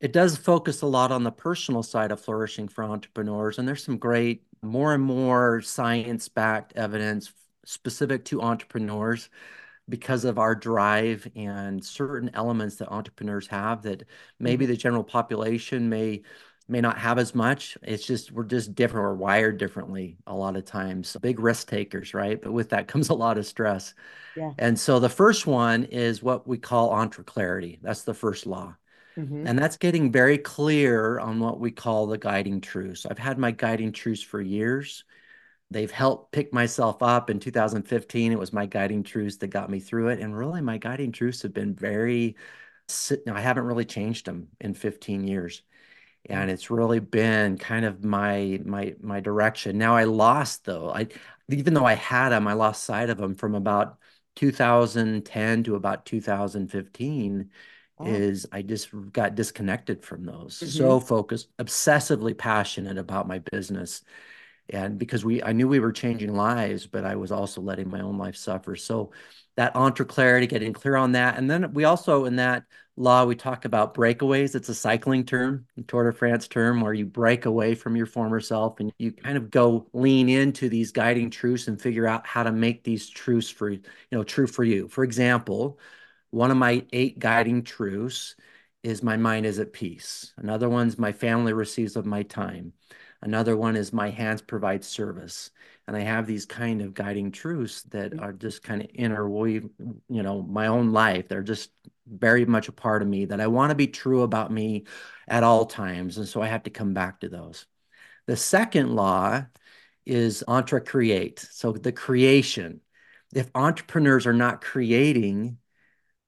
it 0.00 0.12
does 0.12 0.36
focus 0.36 0.82
a 0.82 0.86
lot 0.86 1.12
on 1.12 1.22
the 1.22 1.30
personal 1.30 1.84
side 1.84 2.10
of 2.10 2.20
flourishing 2.20 2.66
for 2.66 2.82
entrepreneurs. 2.82 3.58
And 3.58 3.68
there's 3.68 3.84
some 3.84 3.98
great, 3.98 4.42
more 4.64 4.94
and 4.94 5.02
more 5.02 5.60
science 5.62 6.28
backed 6.28 6.72
evidence 6.76 7.32
specific 7.64 8.24
to 8.26 8.42
entrepreneurs 8.42 9.30
because 9.88 10.24
of 10.24 10.38
our 10.38 10.54
drive 10.54 11.28
and 11.36 11.84
certain 11.84 12.30
elements 12.34 12.76
that 12.76 12.88
entrepreneurs 12.88 13.46
have 13.46 13.82
that 13.82 14.04
maybe 14.38 14.64
mm-hmm. 14.64 14.72
the 14.72 14.76
general 14.76 15.04
population 15.04 15.88
may 15.88 16.22
may 16.66 16.80
not 16.80 16.96
have 16.96 17.18
as 17.18 17.34
much. 17.34 17.76
It's 17.82 18.06
just 18.06 18.32
we're 18.32 18.44
just 18.44 18.74
different 18.74 19.04
we're 19.04 19.14
wired 19.14 19.58
differently 19.58 20.16
a 20.26 20.34
lot 20.34 20.56
of 20.56 20.64
times. 20.64 21.14
Big 21.20 21.38
risk 21.38 21.68
takers 21.68 22.14
right? 22.14 22.40
But 22.40 22.52
with 22.52 22.70
that 22.70 22.88
comes 22.88 23.10
a 23.10 23.14
lot 23.14 23.36
of 23.38 23.46
stress. 23.46 23.94
Yeah. 24.36 24.52
And 24.58 24.78
so 24.78 24.98
the 24.98 25.08
first 25.10 25.46
one 25.46 25.84
is 25.84 26.22
what 26.22 26.46
we 26.48 26.56
call 26.58 26.90
entre 26.90 27.24
clarity. 27.24 27.78
that's 27.82 28.02
the 28.02 28.14
first 28.14 28.46
law 28.46 28.74
Mm-hmm. 29.18 29.46
And 29.46 29.58
that's 29.58 29.76
getting 29.76 30.10
very 30.10 30.38
clear 30.38 31.18
on 31.18 31.38
what 31.38 31.60
we 31.60 31.70
call 31.70 32.06
the 32.06 32.18
guiding 32.18 32.60
truths. 32.60 33.06
I've 33.06 33.18
had 33.18 33.38
my 33.38 33.52
guiding 33.52 33.92
truths 33.92 34.22
for 34.22 34.40
years. 34.40 35.04
They've 35.70 35.90
helped 35.90 36.32
pick 36.32 36.52
myself 36.52 37.02
up. 37.02 37.30
In 37.30 37.38
2015, 37.40 38.32
it 38.32 38.38
was 38.38 38.52
my 38.52 38.66
guiding 38.66 39.02
truths 39.02 39.36
that 39.38 39.48
got 39.48 39.70
me 39.70 39.80
through 39.80 40.08
it. 40.08 40.20
And 40.20 40.36
really, 40.36 40.60
my 40.60 40.78
guiding 40.78 41.12
truths 41.12 41.42
have 41.42 41.54
been 41.54 41.74
very, 41.74 42.36
I 43.30 43.40
haven't 43.40 43.64
really 43.64 43.84
changed 43.84 44.26
them 44.26 44.48
in 44.60 44.74
15 44.74 45.24
years. 45.24 45.62
And 46.26 46.50
it's 46.50 46.70
really 46.70 47.00
been 47.00 47.58
kind 47.58 47.84
of 47.84 48.02
my 48.02 48.60
my 48.64 48.94
my 49.00 49.20
direction. 49.20 49.76
Now 49.78 49.94
I 49.96 50.04
lost 50.04 50.64
though. 50.64 50.90
I 50.90 51.08
even 51.50 51.74
though 51.74 51.84
I 51.84 51.94
had 51.94 52.30
them, 52.30 52.48
I 52.48 52.54
lost 52.54 52.84
sight 52.84 53.10
of 53.10 53.18
them 53.18 53.34
from 53.34 53.54
about 53.54 53.98
2010 54.36 55.64
to 55.64 55.74
about 55.76 56.06
2015 56.06 57.50
Oh. 57.98 58.06
is 58.06 58.46
I 58.50 58.62
just 58.62 58.88
got 59.12 59.36
disconnected 59.36 60.04
from 60.04 60.24
those. 60.24 60.58
Mm-hmm. 60.58 60.66
So 60.66 60.98
focused, 60.98 61.56
obsessively 61.58 62.36
passionate 62.36 62.98
about 62.98 63.28
my 63.28 63.38
business. 63.38 64.02
And 64.68 64.98
because 64.98 65.24
we 65.24 65.42
I 65.42 65.52
knew 65.52 65.68
we 65.68 65.78
were 65.78 65.92
changing 65.92 66.34
lives, 66.34 66.86
but 66.86 67.04
I 67.04 67.16
was 67.16 67.30
also 67.30 67.60
letting 67.60 67.90
my 67.90 68.00
own 68.00 68.18
life 68.18 68.34
suffer. 68.34 68.74
So 68.74 69.12
that 69.56 69.76
entre 69.76 70.06
clarity, 70.06 70.46
getting 70.48 70.72
clear 70.72 70.96
on 70.96 71.12
that. 71.12 71.38
And 71.38 71.48
then 71.48 71.72
we 71.72 71.84
also 71.84 72.24
in 72.24 72.36
that 72.36 72.64
law 72.96 73.24
we 73.24 73.36
talk 73.36 73.64
about 73.64 73.94
breakaways. 73.94 74.56
It's 74.56 74.68
a 74.68 74.74
cycling 74.74 75.24
term, 75.24 75.66
Tour 75.86 76.10
de 76.10 76.16
France 76.16 76.48
term, 76.48 76.80
where 76.80 76.94
you 76.94 77.06
break 77.06 77.46
away 77.46 77.74
from 77.76 77.94
your 77.94 78.06
former 78.06 78.40
self 78.40 78.80
and 78.80 78.92
you 78.98 79.12
kind 79.12 79.36
of 79.36 79.50
go 79.50 79.86
lean 79.92 80.28
into 80.28 80.68
these 80.68 80.90
guiding 80.90 81.30
truths 81.30 81.68
and 81.68 81.80
figure 81.80 82.08
out 82.08 82.26
how 82.26 82.42
to 82.42 82.50
make 82.50 82.82
these 82.82 83.08
truths 83.08 83.50
for 83.50 83.70
you 83.70 83.82
know 84.10 84.24
true 84.24 84.46
for 84.48 84.64
you. 84.64 84.88
For 84.88 85.04
example, 85.04 85.78
one 86.34 86.50
of 86.50 86.56
my 86.56 86.84
eight 86.92 87.18
guiding 87.20 87.62
truths 87.62 88.34
is 88.82 89.02
my 89.02 89.16
mind 89.16 89.46
is 89.46 89.60
at 89.60 89.72
peace. 89.72 90.32
Another 90.36 90.68
one's 90.68 90.98
my 90.98 91.12
family 91.12 91.52
receives 91.52 91.94
of 91.94 92.04
my 92.04 92.24
time. 92.24 92.72
Another 93.22 93.56
one 93.56 93.76
is 93.76 93.92
my 93.92 94.10
hands 94.10 94.42
provide 94.42 94.84
service. 94.84 95.50
And 95.86 95.96
I 95.96 96.00
have 96.00 96.26
these 96.26 96.44
kind 96.44 96.82
of 96.82 96.92
guiding 96.92 97.30
truths 97.30 97.82
that 97.84 98.10
mm-hmm. 98.10 98.20
are 98.20 98.32
just 98.32 98.64
kind 98.64 98.82
of 98.82 98.90
interweave, 98.90 99.68
you 100.08 100.22
know, 100.22 100.42
my 100.42 100.66
own 100.66 100.92
life. 100.92 101.28
They're 101.28 101.42
just 101.42 101.70
very 102.06 102.44
much 102.44 102.68
a 102.68 102.72
part 102.72 103.00
of 103.00 103.08
me 103.08 103.26
that 103.26 103.40
I 103.40 103.46
want 103.46 103.70
to 103.70 103.76
be 103.76 103.86
true 103.86 104.22
about 104.22 104.50
me 104.50 104.84
at 105.28 105.44
all 105.44 105.66
times. 105.66 106.18
And 106.18 106.26
so 106.26 106.42
I 106.42 106.48
have 106.48 106.64
to 106.64 106.70
come 106.70 106.94
back 106.94 107.20
to 107.20 107.28
those. 107.28 107.64
The 108.26 108.36
second 108.36 108.94
law 108.96 109.44
is 110.04 110.42
entre 110.48 110.80
create. 110.80 111.38
So 111.38 111.72
the 111.72 111.92
creation. 111.92 112.80
If 113.32 113.50
entrepreneurs 113.54 114.26
are 114.26 114.34
not 114.34 114.60
creating, 114.60 115.58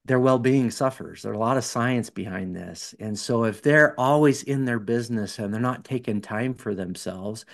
their 0.06 0.20
well-being 0.20 0.70
suffers. 0.70 1.22
There's 1.22 1.36
a 1.36 1.41
lot 1.41 1.56
of 1.56 1.65
science 1.65 2.10
behind 2.10 2.55
this. 2.55 2.94
And 3.01 3.19
so 3.19 3.44
if 3.44 3.60
they're 3.60 3.98
always 3.98 4.44
in 4.44 4.65
their 4.65 4.79
business 4.79 5.39
and 5.39 5.53
they're 5.53 5.60
not 5.60 5.84
taking 5.84 6.20
time 6.20 6.55
for 6.55 6.75
themselves, 6.75 7.44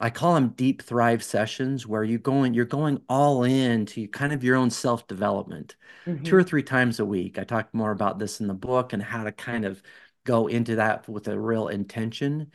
I 0.00 0.08
call 0.08 0.34
them 0.34 0.54
deep 0.56 0.80
thrive 0.80 1.22
sessions 1.22 1.86
where 1.86 2.02
you 2.02 2.18
going 2.18 2.54
you're 2.54 2.64
going 2.64 3.02
all 3.06 3.44
in 3.44 3.84
to 3.86 4.08
kind 4.08 4.32
of 4.32 4.42
your 4.42 4.56
own 4.56 4.70
self-development 4.70 5.76
mm-hmm. 6.06 6.24
two 6.24 6.36
or 6.36 6.42
three 6.42 6.62
times 6.62 7.00
a 7.00 7.04
week. 7.04 7.38
I 7.38 7.44
talk 7.44 7.68
more 7.74 7.90
about 7.90 8.18
this 8.18 8.40
in 8.40 8.46
the 8.46 8.54
book 8.54 8.94
and 8.94 9.02
how 9.02 9.24
to 9.24 9.32
kind 9.32 9.66
of 9.66 9.82
go 10.24 10.46
into 10.46 10.76
that 10.76 11.06
with 11.06 11.28
a 11.28 11.38
real 11.38 11.68
intention. 11.68 12.50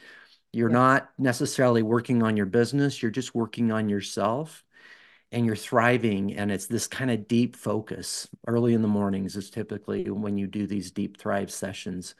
You're 0.53 0.69
yeah. 0.69 0.75
not 0.75 1.09
necessarily 1.19 1.83
working 1.83 2.23
on 2.23 2.35
your 2.35 2.47
business, 2.47 3.01
you're 3.01 3.11
just 3.11 3.35
working 3.35 3.71
on 3.71 3.89
yourself 3.89 4.63
and 5.35 5.45
you're 5.45 5.55
thriving 5.55 6.33
and 6.37 6.49
it's 6.49 6.65
this 6.65 6.87
kind 6.87 7.11
of 7.11 7.27
deep 7.27 7.57
focus 7.57 8.27
early 8.47 8.73
in 8.73 8.81
the 8.81 8.87
mornings 8.87 9.35
is 9.35 9.49
typically 9.49 10.09
when 10.09 10.37
you 10.37 10.47
do 10.47 10.65
these 10.65 10.91
deep 10.91 11.17
thrive 11.17 11.51
sessions 11.51 12.15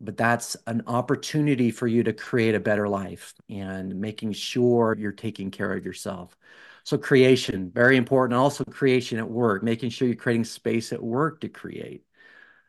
but 0.00 0.16
that's 0.16 0.56
an 0.68 0.82
opportunity 0.86 1.70
for 1.70 1.88
you 1.88 2.04
to 2.04 2.12
create 2.12 2.54
a 2.54 2.60
better 2.60 2.88
life 2.88 3.34
and 3.50 3.94
making 3.96 4.32
sure 4.32 4.94
you're 4.96 5.10
taking 5.10 5.50
care 5.50 5.72
of 5.72 5.84
yourself 5.84 6.36
so 6.84 6.96
creation 6.96 7.72
very 7.74 7.96
important 7.96 8.38
also 8.38 8.62
creation 8.64 9.18
at 9.18 9.28
work 9.28 9.64
making 9.64 9.90
sure 9.90 10.06
you're 10.06 10.16
creating 10.16 10.44
space 10.44 10.92
at 10.92 11.02
work 11.02 11.40
to 11.40 11.48
create 11.48 12.04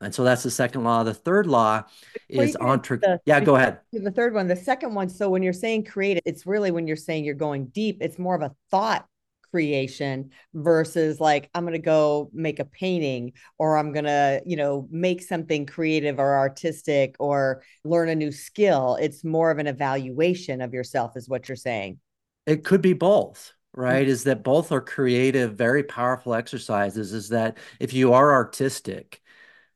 and 0.01 0.13
so 0.13 0.25
that's 0.25 0.43
the 0.43 0.51
second 0.51 0.83
law. 0.83 1.03
The 1.03 1.13
third 1.13 1.47
law 1.47 1.83
is 2.27 2.57
entre. 2.57 2.97
The, 2.97 3.21
yeah, 3.25 3.39
go 3.39 3.55
ahead. 3.55 3.79
The 3.93 4.11
third 4.11 4.33
one, 4.33 4.45
the 4.45 4.55
second 4.55 4.93
one. 4.93 5.07
So 5.07 5.29
when 5.29 5.41
you're 5.41 5.53
saying 5.53 5.85
create, 5.85 6.21
it's 6.25 6.45
really 6.45 6.69
when 6.69 6.85
you're 6.85 6.97
saying 6.97 7.23
you're 7.23 7.33
going 7.33 7.67
deep. 7.67 7.99
It's 8.01 8.19
more 8.19 8.35
of 8.35 8.41
a 8.41 8.53
thought 8.69 9.07
creation 9.55 10.29
versus 10.53 11.21
like 11.21 11.49
i'm 11.55 11.63
going 11.63 11.71
to 11.71 11.79
go 11.79 12.29
make 12.33 12.59
a 12.59 12.65
painting 12.65 13.31
or 13.57 13.77
i'm 13.77 13.93
going 13.93 14.03
to 14.03 14.41
you 14.45 14.57
know 14.57 14.85
make 14.91 15.21
something 15.21 15.65
creative 15.65 16.19
or 16.19 16.37
artistic 16.37 17.15
or 17.19 17.63
learn 17.85 18.09
a 18.09 18.15
new 18.15 18.33
skill. 18.33 18.97
It's 18.99 19.23
more 19.23 19.51
of 19.51 19.59
an 19.59 19.67
evaluation 19.67 20.59
of 20.59 20.73
yourself 20.73 21.15
is 21.15 21.29
what 21.29 21.47
you're 21.47 21.55
saying. 21.55 21.99
It 22.45 22.65
could 22.65 22.81
be 22.81 22.91
both 22.91 23.53
right? 23.73 24.03
Mm-hmm. 24.03 24.11
is 24.11 24.23
that 24.25 24.43
both 24.43 24.71
are 24.71 24.81
creative 24.81 25.53
very 25.53 25.83
powerful 25.83 26.33
exercises 26.33 27.13
is 27.13 27.29
that 27.29 27.57
if 27.79 27.93
you 27.93 28.13
are 28.13 28.33
artistic 28.33 29.21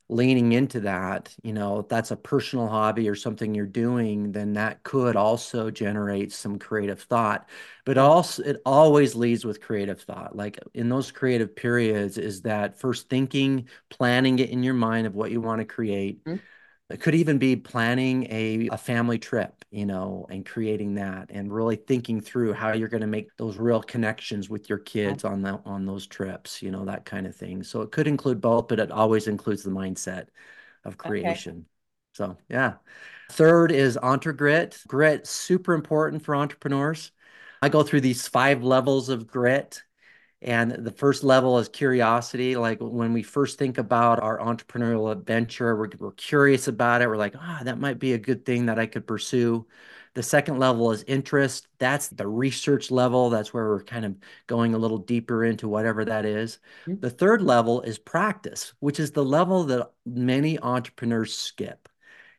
leaning 0.10 0.54
into 0.54 0.80
that, 0.82 1.36
you 1.44 1.54
know, 1.54 1.80
if 1.80 1.88
that's 1.88 2.10
a 2.12 2.16
personal 2.16 2.68
hobby 2.68 3.08
or 3.08 3.16
something 3.16 3.54
you're 3.54 3.66
doing, 3.68 4.32
then 4.32 4.54
that 4.54 4.84
could 4.84 5.16
also 5.16 5.70
generate 5.70 6.34
some 6.34 6.58
creative 6.58 7.02
thought. 7.02 7.48
But 7.86 8.00
also, 8.00 8.44
it 8.44 8.62
always 8.66 9.14
leads 9.16 9.46
with 9.46 9.62
creative 9.62 10.02
thought. 10.02 10.36
Like 10.36 10.60
in 10.74 10.90
those 10.90 11.12
creative 11.12 11.56
periods, 11.56 12.18
is 12.18 12.42
that 12.42 12.80
first 12.80 13.08
thinking, 13.08 13.70
planning 13.90 14.40
it 14.40 14.50
in 14.50 14.64
your 14.64 14.74
mind 14.74 15.06
of 15.06 15.16
what 15.16 15.32
you 15.32 15.42
want 15.42 15.60
to 15.60 15.66
create. 15.66 16.24
Mm-hmm. 16.26 16.38
It 16.90 17.02
could 17.02 17.14
even 17.14 17.38
be 17.38 17.56
planning 17.56 18.26
a, 18.32 18.68
a 18.72 18.78
family 18.78 19.20
trip, 19.20 19.64
you 19.70 19.86
know, 19.86 20.26
and 20.30 20.44
creating 20.44 20.96
that 20.96 21.30
and 21.30 21.54
really 21.54 21.76
thinking 21.76 22.20
through 22.20 22.54
how 22.54 22.74
you're 22.74 22.88
going 22.88 23.02
to 23.02 23.08
make 23.08 23.36
those 23.38 23.58
real 23.58 23.82
connections 23.82 24.50
with 24.50 24.70
your 24.70 24.80
kids 24.80 25.24
on 25.24 25.44
that 25.44 25.62
on 25.66 25.86
those 25.86 26.08
trips, 26.08 26.64
you 26.64 26.72
know, 26.72 26.86
that 26.86 27.06
kind 27.06 27.28
of 27.28 27.36
thing. 27.36 27.62
So 27.62 27.82
it 27.82 27.92
could 27.92 28.08
include 28.08 28.42
both, 28.42 28.68
but 28.68 28.80
it 28.80 28.90
always 28.90 29.28
includes 29.28 29.62
the 29.62 29.70
mindset 29.70 30.30
of 30.84 30.98
creation. 30.98 31.58
Okay. 31.58 31.66
So 32.14 32.38
yeah. 32.50 32.74
Third 33.32 33.72
is 33.72 33.96
EntreGrit. 33.96 34.88
Grit, 34.88 35.28
super 35.28 35.76
important 35.76 36.26
for 36.26 36.36
entrepreneurs. 36.36 37.12
I 37.62 37.70
go 37.70 37.84
through 37.84 38.02
these 38.02 38.28
five 38.28 38.64
levels 38.64 39.10
of 39.10 39.28
grit 39.28 39.84
and 40.42 40.72
the 40.72 40.92
first 40.92 41.24
level 41.24 41.60
is 41.60 41.68
curiosity. 41.68 42.56
Like 42.56 42.80
when 42.80 43.12
we 43.12 43.24
first 43.24 43.60
think 43.60 43.78
about 43.78 44.22
our 44.22 44.40
entrepreneurial 44.40 45.12
adventure, 45.12 45.76
we're, 45.76 45.90
we're 46.00 46.12
curious 46.14 46.68
about 46.68 47.02
it. 47.02 47.08
We're 47.08 47.18
like, 47.18 47.36
ah, 47.38 47.58
oh, 47.60 47.64
that 47.66 47.80
might 47.80 48.00
be 48.00 48.14
a 48.14 48.18
good 48.18 48.46
thing 48.46 48.68
that 48.68 48.80
I 48.80 48.86
could 48.86 49.06
pursue. 49.06 49.68
The 50.14 50.24
second 50.24 50.58
level 50.58 50.92
is 50.92 51.04
interest. 51.04 51.68
That's 51.78 52.08
the 52.08 52.28
research 52.28 52.90
level. 52.90 53.30
That's 53.30 53.54
where 53.54 53.68
we're 53.68 53.84
kind 53.84 54.06
of 54.06 54.16
going 54.48 54.74
a 54.74 54.78
little 54.78 54.98
deeper 54.98 55.44
into 55.44 55.68
whatever 55.68 56.06
that 56.06 56.26
is. 56.26 56.60
Mm-hmm. 56.88 57.02
The 57.02 57.10
third 57.10 57.42
level 57.42 57.82
is 57.82 58.00
practice, 58.00 58.74
which 58.80 59.00
is 59.00 59.12
the 59.12 59.26
level 59.26 59.66
that 59.66 59.92
many 60.06 60.58
entrepreneurs 60.58 61.36
skip, 61.36 61.90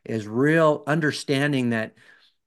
is 0.05 0.27
real 0.27 0.83
understanding 0.87 1.71
that 1.71 1.95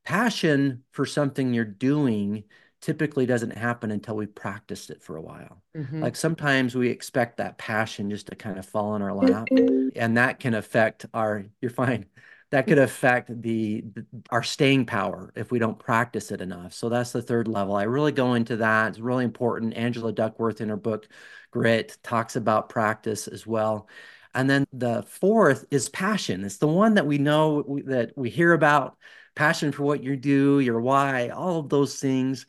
passion 0.03 0.83
for 0.91 1.05
something 1.05 1.53
you're 1.53 1.63
doing 1.63 2.43
typically 2.83 3.25
doesn't 3.25 3.57
happen 3.57 3.91
until 3.91 4.17
we 4.17 4.25
practiced 4.25 4.89
it 4.89 5.01
for 5.01 5.15
a 5.15 5.21
while. 5.21 5.63
Mm-hmm. 5.75 6.03
Like 6.03 6.17
sometimes 6.17 6.75
we 6.75 6.89
expect 6.89 7.37
that 7.37 7.57
passion 7.57 8.09
just 8.09 8.27
to 8.27 8.35
kind 8.35 8.59
of 8.59 8.65
fall 8.65 8.95
in 8.95 9.01
our 9.01 9.13
lap, 9.13 9.47
and 9.95 10.17
that 10.17 10.39
can 10.41 10.53
affect 10.53 11.05
our. 11.13 11.45
You're 11.61 11.71
fine. 11.71 12.05
That 12.51 12.67
could 12.67 12.77
affect 12.77 13.41
the, 13.41 13.81
the, 13.81 14.05
our 14.29 14.43
staying 14.43 14.85
power 14.85 15.31
if 15.35 15.49
we 15.49 15.57
don't 15.57 15.79
practice 15.79 16.29
it 16.29 16.39
enough. 16.39 16.73
So 16.73 16.87
that's 16.87 17.11
the 17.11 17.21
third 17.21 17.47
level. 17.47 17.75
I 17.75 17.83
really 17.83 18.11
go 18.11 18.35
into 18.35 18.57
that. 18.57 18.89
It's 18.89 18.99
really 18.99 19.23
important. 19.23 19.75
Angela 19.75 20.11
Duckworth 20.11 20.61
in 20.61 20.69
her 20.69 20.77
book 20.77 21.07
Grit 21.49 21.97
talks 22.03 22.35
about 22.35 22.69
practice 22.69 23.27
as 23.27 23.47
well. 23.47 23.87
And 24.35 24.47
then 24.47 24.67
the 24.71 25.03
fourth 25.07 25.65
is 25.71 25.89
passion. 25.89 26.43
It's 26.43 26.57
the 26.57 26.67
one 26.67 26.93
that 26.95 27.07
we 27.07 27.17
know 27.17 27.63
we, 27.65 27.81
that 27.83 28.11
we 28.15 28.29
hear 28.29 28.53
about 28.53 28.97
passion 29.35 29.71
for 29.71 29.81
what 29.81 30.03
you 30.03 30.15
do, 30.15 30.59
your 30.59 30.79
why, 30.79 31.29
all 31.29 31.59
of 31.59 31.69
those 31.69 31.99
things. 31.99 32.45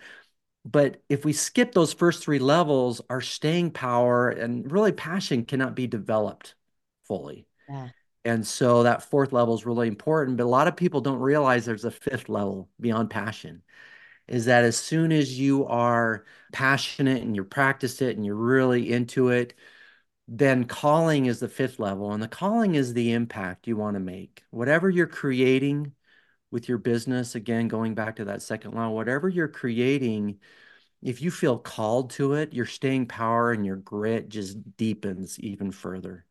But 0.65 1.03
if 1.09 1.25
we 1.25 1.33
skip 1.33 1.73
those 1.73 1.93
first 1.93 2.23
three 2.23 2.39
levels, 2.39 3.01
our 3.11 3.21
staying 3.21 3.73
power 3.73 4.31
and 4.31 4.71
really 4.71 4.93
passion 4.93 5.45
cannot 5.45 5.75
be 5.75 5.87
developed 5.87 6.55
fully. 7.05 7.47
Yeah. 7.69 7.89
And 8.25 8.47
so 8.47 8.85
that 8.85 9.03
fourth 9.11 9.33
level 9.33 9.55
is 9.55 9.67
really 9.67 9.89
important. 9.89 10.39
But 10.39 10.45
a 10.45 10.49
lot 10.49 10.69
of 10.69 10.77
people 10.77 11.03
don't 11.03 11.19
realize 11.19 11.65
there's 11.65 11.85
a 11.85 11.91
fifth 11.91 12.29
level 12.29 12.71
beyond 12.81 13.11
passion. 13.11 13.63
Is 14.27 14.47
that 14.47 14.65
as 14.65 14.79
soon 14.79 15.13
as 15.13 15.39
you 15.39 15.67
are 15.67 16.25
passionate 16.51 17.23
and 17.23 17.37
you 17.37 17.45
practice 17.45 18.01
it 18.01 18.17
and 18.17 18.25
you're 18.25 18.35
really 18.35 18.91
into 18.91 19.29
it, 19.29 19.55
then 20.27 20.65
calling 20.65 21.27
is 21.27 21.41
the 21.41 21.49
fifth 21.49 21.79
level. 21.79 22.13
And 22.13 22.23
the 22.23 22.29
calling 22.29 22.75
is 22.75 22.95
the 22.95 23.13
impact 23.13 23.67
you 23.67 23.77
want 23.77 23.97
to 23.97 24.01
make. 24.01 24.43
Whatever 24.51 24.89
you're 24.89 25.07
creating, 25.07 25.93
with 26.55 26.69
your 26.69 26.79
business, 26.79 27.35
again, 27.35 27.67
going 27.67 27.95
back 27.95 28.17
to 28.17 28.27
that 28.27 28.41
second 28.41 28.75
law, 28.75 28.89
whatever 28.89 29.29
you're 29.29 29.49
creating, 29.49 30.39
if 31.03 31.21
you 31.21 31.33
feel 31.33 31.59
called 31.59 32.11
to 32.11 32.35
it, 32.35 32.55
your 32.55 32.65
staying 32.65 33.07
power 33.07 33.51
and 33.51 33.67
your 33.67 33.77
grit 33.77 34.29
just 34.29 34.77
deepens 34.77 35.39
even 35.41 35.73
further. 35.73 36.25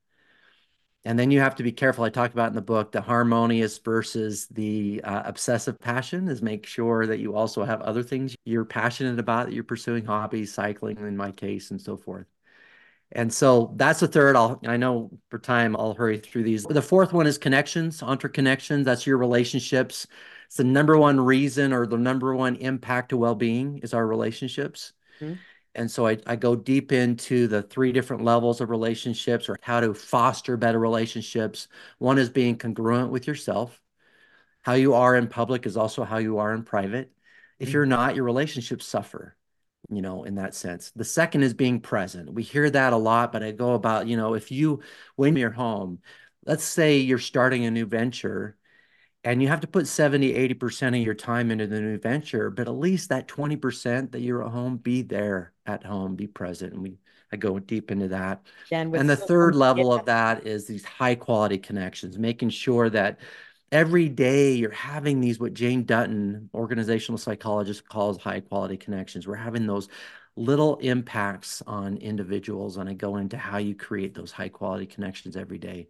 And 1.03 1.19
then 1.19 1.29
you 1.29 1.41
have 1.41 1.55
to 1.55 1.63
be 1.63 1.73
careful. 1.73 2.05
I 2.05 2.09
talk 2.09 2.31
about 2.31 2.47
in 2.47 2.55
the 2.55 2.61
book 2.61 2.93
the 2.93 3.01
harmonious 3.01 3.77
versus 3.79 4.47
the 4.47 5.01
uh, 5.03 5.23
obsessive 5.25 5.77
passion 5.77 6.29
is 6.29 6.41
make 6.41 6.65
sure 6.65 7.05
that 7.05 7.19
you 7.19 7.35
also 7.35 7.65
have 7.65 7.81
other 7.81 8.01
things 8.01 8.33
you're 8.45 8.63
passionate 8.63 9.19
about 9.19 9.47
that 9.47 9.53
you're 9.53 9.65
pursuing 9.65 10.05
hobbies, 10.05 10.53
cycling 10.53 10.97
in 10.99 11.17
my 11.17 11.31
case, 11.33 11.71
and 11.71 11.81
so 11.81 11.97
forth. 11.97 12.32
And 13.15 13.31
so 13.31 13.71
that's 13.75 13.99
the 13.99 14.07
third. 14.07 14.35
I'll, 14.35 14.59
I 14.65 14.75
know 14.75 15.11
for 15.29 15.37
time, 15.37 15.75
I'll 15.77 15.93
hurry 15.93 16.17
through 16.17 16.43
these. 16.43 16.63
The 16.63 16.81
fourth 16.81 17.13
one 17.13 17.27
is 17.27 17.37
connections, 17.37 18.01
interconnections. 18.01 18.83
That's 18.83 19.05
your 19.05 19.17
relationships. 19.17 20.07
It's 20.47 20.57
the 20.57 20.63
number 20.63 20.97
one 20.97 21.19
reason 21.19 21.73
or 21.73 21.85
the 21.85 21.97
number 21.97 22.35
one 22.35 22.55
impact 22.55 23.09
to 23.09 23.17
well 23.17 23.35
being 23.35 23.77
is 23.79 23.93
our 23.93 24.05
relationships. 24.05 24.93
Mm-hmm. 25.21 25.35
And 25.75 25.89
so 25.89 26.07
I, 26.07 26.17
I 26.25 26.35
go 26.35 26.55
deep 26.55 26.91
into 26.91 27.47
the 27.47 27.61
three 27.61 27.91
different 27.91 28.23
levels 28.23 28.61
of 28.61 28.69
relationships 28.69 29.47
or 29.47 29.57
how 29.61 29.79
to 29.79 29.93
foster 29.93 30.57
better 30.57 30.79
relationships. 30.79 31.67
One 31.99 32.17
is 32.17 32.29
being 32.29 32.57
congruent 32.57 33.11
with 33.11 33.27
yourself. 33.27 33.79
How 34.61 34.73
you 34.73 34.95
are 34.95 35.15
in 35.15 35.27
public 35.27 35.65
is 35.65 35.77
also 35.77 36.03
how 36.03 36.17
you 36.17 36.39
are 36.39 36.53
in 36.53 36.63
private. 36.63 37.11
If 37.59 37.67
mm-hmm. 37.67 37.73
you're 37.73 37.85
not, 37.85 38.15
your 38.15 38.25
relationships 38.25 38.85
suffer 38.85 39.35
you 39.95 40.01
know, 40.01 40.23
in 40.23 40.35
that 40.35 40.55
sense. 40.55 40.91
The 40.95 41.03
second 41.03 41.43
is 41.43 41.53
being 41.53 41.79
present. 41.79 42.33
We 42.33 42.43
hear 42.43 42.69
that 42.69 42.93
a 42.93 42.97
lot, 42.97 43.31
but 43.31 43.43
I 43.43 43.51
go 43.51 43.73
about, 43.73 44.07
you 44.07 44.17
know, 44.17 44.33
if 44.33 44.51
you, 44.51 44.81
when 45.15 45.35
you're 45.35 45.51
home, 45.51 45.99
let's 46.45 46.63
say 46.63 46.97
you're 46.97 47.19
starting 47.19 47.65
a 47.65 47.71
new 47.71 47.85
venture 47.85 48.57
and 49.23 49.41
you 49.41 49.47
have 49.47 49.61
to 49.61 49.67
put 49.67 49.87
70, 49.87 50.33
80% 50.33 50.99
of 50.99 51.05
your 51.05 51.13
time 51.13 51.49
into 51.49 51.67
the 51.67 51.79
new 51.79 51.97
venture, 51.97 52.49
but 52.49 52.67
at 52.67 52.73
least 52.73 53.09
that 53.09 53.27
20% 53.27 54.11
that 54.11 54.19
you're 54.19 54.43
at 54.43 54.51
home, 54.51 54.77
be 54.77 55.01
there 55.01 55.53
at 55.65 55.83
home, 55.85 56.15
be 56.15 56.27
present. 56.27 56.73
And 56.73 56.83
we, 56.83 56.97
I 57.31 57.37
go 57.37 57.57
deep 57.57 57.89
into 57.89 58.09
that. 58.09 58.41
And, 58.71 58.93
and 58.95 59.09
the 59.09 59.15
third 59.15 59.55
level 59.55 59.93
of 59.93 60.05
that 60.05 60.45
is 60.45 60.67
these 60.67 60.83
high 60.83 61.15
quality 61.15 61.57
connections, 61.57 62.19
making 62.19 62.49
sure 62.49 62.89
that 62.89 63.19
every 63.73 64.07
day 64.07 64.53
you're 64.53 64.69
having 64.71 65.19
these 65.19 65.39
what 65.39 65.53
Jane 65.55 65.83
Dutton, 65.83 66.49
organizational 66.53 67.17
psychologist, 67.17 67.89
calls 67.89 68.19
high 68.21 68.39
quality 68.39 68.77
connections. 68.77 69.27
We're 69.27 69.35
having 69.35 69.65
those 69.65 69.89
little 70.35 70.77
impacts 70.77 71.63
on 71.65 71.97
individuals, 71.97 72.77
and 72.77 72.87
I 72.87 72.93
go 72.93 73.17
into 73.17 73.35
how 73.37 73.57
you 73.57 73.75
create 73.75 74.13
those 74.13 74.31
high 74.31 74.49
quality 74.49 74.85
connections 74.85 75.35
every 75.35 75.57
day. 75.57 75.87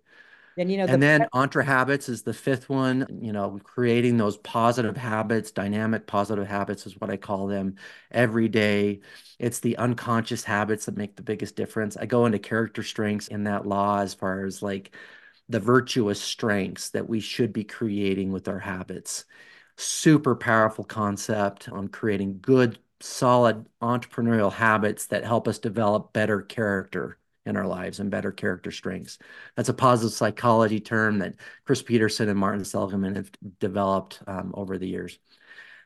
And 0.56 0.72
you 0.72 0.78
know, 0.78 0.86
and 0.86 1.02
then 1.02 1.26
entre 1.34 1.64
habits 1.64 2.08
is 2.08 2.22
the 2.22 2.34
fifth 2.34 2.70
one. 2.70 3.20
You 3.22 3.34
know, 3.34 3.60
creating 3.64 4.18
those 4.18 4.38
positive 4.38 4.96
habits, 4.96 5.52
dynamic 5.52 6.08
positive 6.08 6.48
habits 6.48 6.86
is 6.86 7.00
what 7.00 7.10
I 7.10 7.18
call 7.18 7.48
them 7.48 7.76
every 8.12 8.48
day. 8.48 9.02
It's 9.40 9.60
the 9.60 9.78
unconscious 9.78 10.44
habits 10.44 10.86
that 10.86 10.96
make 10.96 11.16
the 11.16 11.24
biggest 11.24 11.56
difference. 11.56 11.98
I 11.98 12.06
go 12.06 12.26
into 12.28 12.40
character 12.40 12.84
strengths 12.84 13.28
in 13.28 13.46
that 13.46 13.66
law 13.66 14.00
as 14.00 14.14
far 14.14 14.46
as 14.46 14.62
like 14.62 14.96
the 15.50 15.60
virtuous 15.60 16.22
strengths 16.22 16.90
that 16.92 17.08
we 17.08 17.20
should 17.20 17.54
be 17.54 17.64
creating 17.64 18.32
with 18.32 18.48
our 18.48 18.60
habits. 18.60 19.26
Super 19.78 20.36
powerful 20.36 20.84
concept 20.84 21.70
on 21.70 21.88
creating 21.88 22.40
good, 22.42 22.80
solid 23.00 23.66
entrepreneurial 23.82 24.52
habits 24.52 25.08
that 25.08 25.26
help 25.26 25.48
us 25.48 25.60
develop 25.60 26.14
better 26.14 26.42
character 26.42 27.18
in 27.46 27.58
our 27.58 27.68
lives 27.68 28.00
and 28.00 28.10
better 28.10 28.32
character 28.32 28.72
strengths. 28.72 29.18
That's 29.56 29.70
a 29.70 29.74
positive 29.74 30.14
psychology 30.14 30.80
term 30.80 31.20
that 31.20 31.36
Chris 31.66 31.82
Peterson 31.82 32.30
and 32.30 32.40
Martin 32.40 32.64
Seligman 32.64 33.16
have 33.16 33.32
developed 33.60 34.22
um, 34.28 34.54
over 34.56 34.78
the 34.78 34.88
years. 34.88 35.20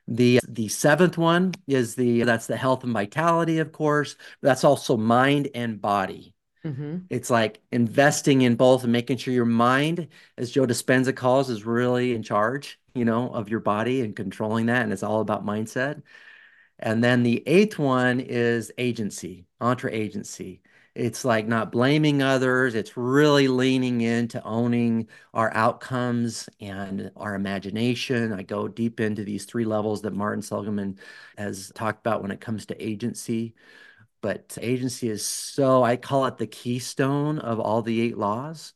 The 0.08 0.40
the 0.48 0.70
seventh 0.70 1.18
one 1.18 1.54
is 1.68 1.96
the 1.96 2.24
that's 2.24 2.48
the 2.48 2.56
health 2.56 2.84
and 2.84 2.94
vitality, 2.94 3.60
of 3.60 3.72
course. 3.74 4.16
That's 4.42 4.64
also 4.64 4.96
mind 4.96 5.50
and 5.54 5.82
body. 5.82 6.34
Mm-hmm. 6.66 6.98
It's 7.10 7.30
like 7.30 7.62
investing 7.72 8.42
in 8.42 8.56
both 8.56 8.84
and 8.84 8.92
making 8.92 9.18
sure 9.18 9.34
your 9.34 9.46
mind, 9.46 10.08
as 10.38 10.52
Joe 10.52 10.66
Dispenza 10.66 11.16
calls, 11.16 11.50
is 11.50 11.66
really 11.66 12.14
in 12.14 12.24
charge, 12.24 12.80
you 12.94 13.06
know, 13.06 13.30
of 13.30 13.50
your 13.50 13.60
body 13.60 14.02
and 14.02 14.16
controlling 14.16 14.66
that. 14.68 14.84
And 14.84 14.92
it's 14.92 15.04
all 15.04 15.22
about 15.22 15.46
mindset. 15.46 16.02
And 16.80 17.04
then 17.04 17.24
the 17.24 17.44
eighth 17.48 17.80
one 17.80 18.20
is 18.20 18.72
agency, 18.78 19.46
entre 19.60 19.92
agency. 19.92 20.62
It's 20.94 21.24
like 21.24 21.48
not 21.48 21.72
blaming 21.72 22.24
others. 22.24 22.74
It's 22.74 22.98
really 22.98 23.48
leaning 23.48 24.02
into 24.02 24.44
owning 24.44 25.10
our 25.32 25.54
outcomes 25.54 26.50
and 26.60 27.12
our 27.16 27.36
imagination. 27.36 28.34
I 28.34 28.42
go 28.42 28.68
deep 28.68 29.00
into 29.00 29.24
these 29.24 29.46
three 29.46 29.66
levels 29.66 30.02
that 30.02 30.14
Martin 30.14 30.42
Seligman 30.42 30.98
has 31.38 31.72
talked 31.76 32.00
about 32.00 32.24
when 32.24 32.32
it 32.32 32.42
comes 32.42 32.66
to 32.68 32.84
agency 32.84 33.54
but 34.22 34.58
agency 34.62 35.10
is 35.10 35.26
so 35.26 35.84
i 35.84 35.96
call 35.96 36.26
it 36.26 36.38
the 36.38 36.48
keystone 36.48 37.40
of 37.40 37.60
all 37.60 37.82
the 37.82 38.02
eight 38.02 38.18
laws 38.18 38.74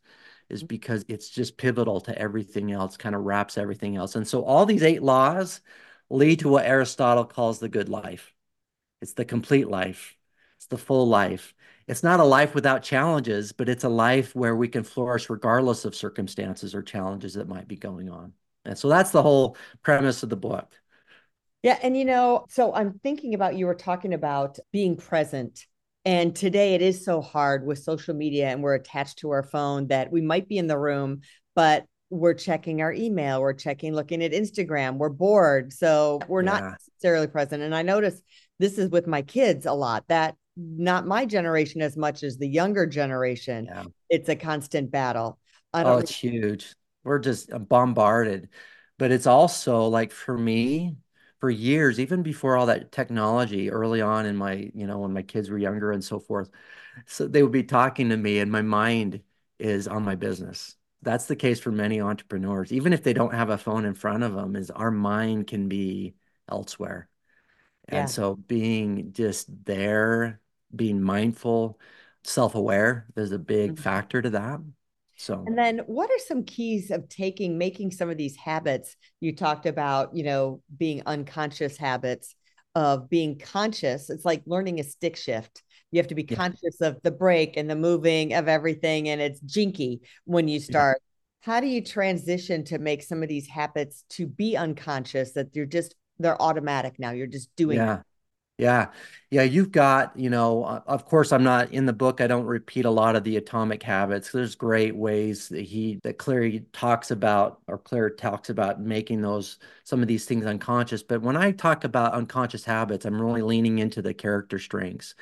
is 0.50 0.62
mm-hmm. 0.62 0.68
because 0.68 1.06
it's 1.08 1.30
just 1.30 1.58
pivotal 1.58 2.02
to 2.02 2.18
everything 2.18 2.72
else 2.72 2.98
kind 2.98 3.16
of 3.16 3.22
wraps 3.24 3.58
everything 3.58 3.96
else 3.96 4.16
and 4.16 4.28
so 4.28 4.44
all 4.44 4.66
these 4.66 4.84
eight 4.84 5.04
laws 5.04 5.62
lead 6.10 6.40
to 6.40 6.50
what 6.50 6.66
aristotle 6.66 7.26
calls 7.26 7.60
the 7.60 7.70
good 7.70 7.90
life. 7.90 8.34
It's 9.02 9.14
the 9.14 9.26
complete 9.26 9.68
life. 9.68 10.16
It's 10.58 10.68
the 10.68 10.78
full 10.78 11.08
life. 11.08 11.56
It's 11.88 12.04
not 12.04 12.20
a 12.20 12.24
life 12.26 12.54
without 12.54 12.84
challenges 12.84 13.52
but 13.52 13.70
it's 13.70 13.84
a 13.84 13.90
life 13.90 14.36
where 14.36 14.56
we 14.56 14.68
can 14.68 14.84
flourish 14.84 15.30
regardless 15.30 15.86
of 15.86 15.96
circumstances 15.96 16.76
or 16.76 16.82
challenges 16.84 17.34
that 17.36 17.48
might 17.48 17.68
be 17.68 17.78
going 17.78 18.10
on. 18.10 18.34
And 18.66 18.78
so 18.78 18.90
that's 18.90 19.12
the 19.12 19.24
whole 19.24 19.58
premise 19.82 20.22
of 20.22 20.30
the 20.30 20.36
book 20.36 20.76
yeah. 21.64 21.78
And, 21.82 21.96
you 21.96 22.06
know, 22.06 22.46
so 22.50 22.74
I'm 22.74 23.00
thinking 23.00 23.34
about 23.34 23.56
you 23.56 23.66
were 23.66 23.76
talking 23.76 24.14
about 24.14 24.58
being 24.72 24.98
present. 24.98 25.66
And 26.04 26.36
today 26.36 26.74
it 26.74 26.82
is 26.82 27.06
so 27.06 27.22
hard 27.22 27.66
with 27.66 27.80
social 27.80 28.16
media 28.16 28.48
and 28.48 28.64
we're 28.64 28.74
attached 28.74 29.20
to 29.20 29.30
our 29.32 29.44
phone 29.44 29.88
that 29.88 30.12
we 30.12 30.22
might 30.22 30.48
be 30.48 30.58
in 30.58 30.68
the 30.68 30.78
room, 30.78 31.22
but 31.56 31.86
we're 32.10 32.34
checking 32.34 32.82
our 32.82 32.92
email, 32.92 33.40
we're 33.40 33.54
checking, 33.54 33.94
looking 33.94 34.24
at 34.24 34.32
Instagram, 34.32 34.98
we're 34.98 35.10
bored. 35.10 35.72
So 35.72 36.20
we're 36.28 36.44
yeah. 36.44 36.52
not 36.52 36.64
necessarily 36.72 37.28
present. 37.28 37.62
And 37.62 37.76
I 37.76 37.84
notice 37.84 38.22
this 38.60 38.78
is 38.78 38.90
with 38.90 39.08
my 39.08 39.22
kids 39.22 39.66
a 39.66 39.74
lot 39.74 40.06
that 40.10 40.36
not 40.58 41.08
my 41.08 41.26
generation 41.26 41.82
as 41.82 41.96
much 41.96 42.24
as 42.24 42.38
the 42.38 42.48
younger 42.48 42.86
generation. 42.86 43.66
Yeah. 43.66 43.84
It's 44.10 44.30
a 44.30 44.36
constant 44.36 44.92
battle. 44.92 45.40
oh, 45.74 45.98
it's 46.00 46.14
huge. 46.14 46.76
We're 47.04 47.20
just 47.20 47.52
uh, 47.52 47.60
bombarded. 47.60 48.50
But 49.00 49.12
it's 49.12 49.28
also 49.28 49.88
like 49.88 50.12
for 50.12 50.38
me, 50.38 50.98
for 51.42 51.50
years, 51.50 52.00
even 52.00 52.24
before 52.24 52.56
all 52.56 52.68
that 52.68 52.92
technology, 52.94 53.70
early 53.70 54.02
on 54.02 54.26
in 54.26 54.38
my, 54.38 54.72
you 54.74 54.88
know, 54.88 55.00
when 55.00 55.12
my 55.12 55.24
kids 55.24 55.50
were 55.50 55.58
younger 55.58 55.92
and 55.92 56.04
so 56.04 56.20
forth, 56.20 56.50
so 57.06 57.28
they 57.28 57.44
would 57.44 57.52
be 57.52 57.64
talking 57.64 58.10
to 58.10 58.18
me 58.18 58.40
and 58.40 58.52
my 58.52 58.62
mind 58.62 59.22
is 59.60 59.88
on 59.88 60.04
my 60.04 60.16
business 60.16 60.78
that's 61.02 61.26
the 61.26 61.36
case 61.36 61.60
for 61.60 61.72
many 61.72 62.02
entrepreneurs 62.02 62.72
even 62.72 62.94
if 62.94 63.04
they 63.04 63.14
don't 63.14 63.34
have 63.34 63.50
a 63.50 63.58
phone 63.58 63.86
in 63.86 63.94
front 63.94 64.24
of 64.24 64.34
them 64.34 64.56
is 64.56 64.72
our 64.72 64.92
mind 64.92 65.48
can 65.48 65.68
be 65.68 66.14
elsewhere 66.50 67.10
and 67.88 68.02
yeah. 68.02 68.06
so 68.06 68.36
being 68.36 69.12
just 69.14 69.48
there 69.66 70.40
being 70.76 71.02
mindful 71.02 71.80
self-aware 72.24 73.08
there's 73.16 73.32
a 73.32 73.40
big 73.40 73.74
mm-hmm. 73.74 73.82
factor 73.82 74.22
to 74.22 74.32
that 74.32 74.60
so 75.22 75.44
and 75.46 75.56
then 75.56 75.82
what 75.86 76.10
are 76.10 76.18
some 76.18 76.44
keys 76.44 76.90
of 76.90 77.08
taking 77.08 77.58
making 77.58 77.92
some 77.92 78.10
of 78.10 78.18
these 78.18 78.36
habits? 78.36 78.96
You 79.20 79.36
talked 79.36 79.68
about 79.68 80.16
you 80.16 80.24
know 80.24 80.64
being 80.76 81.04
unconscious 81.06 81.78
habits 81.78 82.34
of 82.74 83.08
being 83.08 83.38
conscious. 83.38 84.10
It's 84.10 84.26
like 84.26 84.42
learning 84.48 84.80
a 84.80 84.84
stick 84.84 85.16
shift. 85.16 85.62
You 85.92 86.00
have 86.00 86.08
to 86.08 86.16
be 86.16 86.24
conscious 86.24 86.82
of 86.82 87.00
the 87.04 87.12
break 87.12 87.56
and 87.56 87.70
the 87.70 87.76
moving 87.76 88.34
of 88.34 88.48
everything 88.48 89.10
and 89.10 89.22
it's 89.22 89.40
jinky 89.42 90.02
when 90.26 90.48
you 90.48 90.60
start. 90.60 90.98
Yeah. 91.02 91.54
how 91.54 91.60
do 91.60 91.68
you 91.68 91.84
transition 91.84 92.64
to 92.64 92.80
make 92.80 93.04
some 93.04 93.22
of 93.22 93.30
these 93.30 93.48
habits 93.48 94.06
to 94.10 94.26
be 94.26 94.58
unconscious 94.58 95.34
that 95.34 95.56
you're 95.56 95.66
just 95.66 95.96
they're 96.18 96.42
automatic 96.42 96.94
now 96.98 97.12
you're 97.12 97.28
just 97.28 97.50
doing 97.56 97.78
yeah. 97.78 97.96
it. 97.96 98.02
Yeah. 98.62 98.92
Yeah. 99.32 99.42
You've 99.42 99.72
got, 99.72 100.16
you 100.16 100.30
know, 100.30 100.84
of 100.86 101.06
course, 101.06 101.32
I'm 101.32 101.44
not 101.44 101.72
in 101.72 101.88
the 101.88 101.94
book. 101.94 102.22
I 102.22 102.28
don't 102.28 102.46
repeat 102.46 102.86
a 102.86 102.92
lot 102.92 103.16
of 103.16 103.24
the 103.24 103.38
atomic 103.38 103.82
habits. 103.82 104.32
There's 104.32 104.54
great 104.54 104.96
ways 104.96 105.50
that 105.50 105.62
he, 105.62 106.00
that 106.04 106.20
Cleary 106.20 106.66
talks 106.72 107.10
about, 107.10 107.60
or 107.68 107.80
Clear 107.80 108.12
talks 108.12 108.52
about 108.52 108.80
making 108.80 109.22
those, 109.22 109.58
some 109.84 110.04
of 110.04 110.08
these 110.08 110.26
things 110.26 110.46
unconscious. 110.46 111.02
But 111.02 111.24
when 111.24 111.36
I 111.38 111.54
talk 111.54 111.86
about 111.86 112.14
unconscious 112.14 112.64
habits, 112.64 113.04
I'm 113.04 113.20
really 113.20 113.42
leaning 113.42 113.80
into 113.80 114.04
the 114.04 114.14
character 114.14 114.60
strengths. 114.60 115.16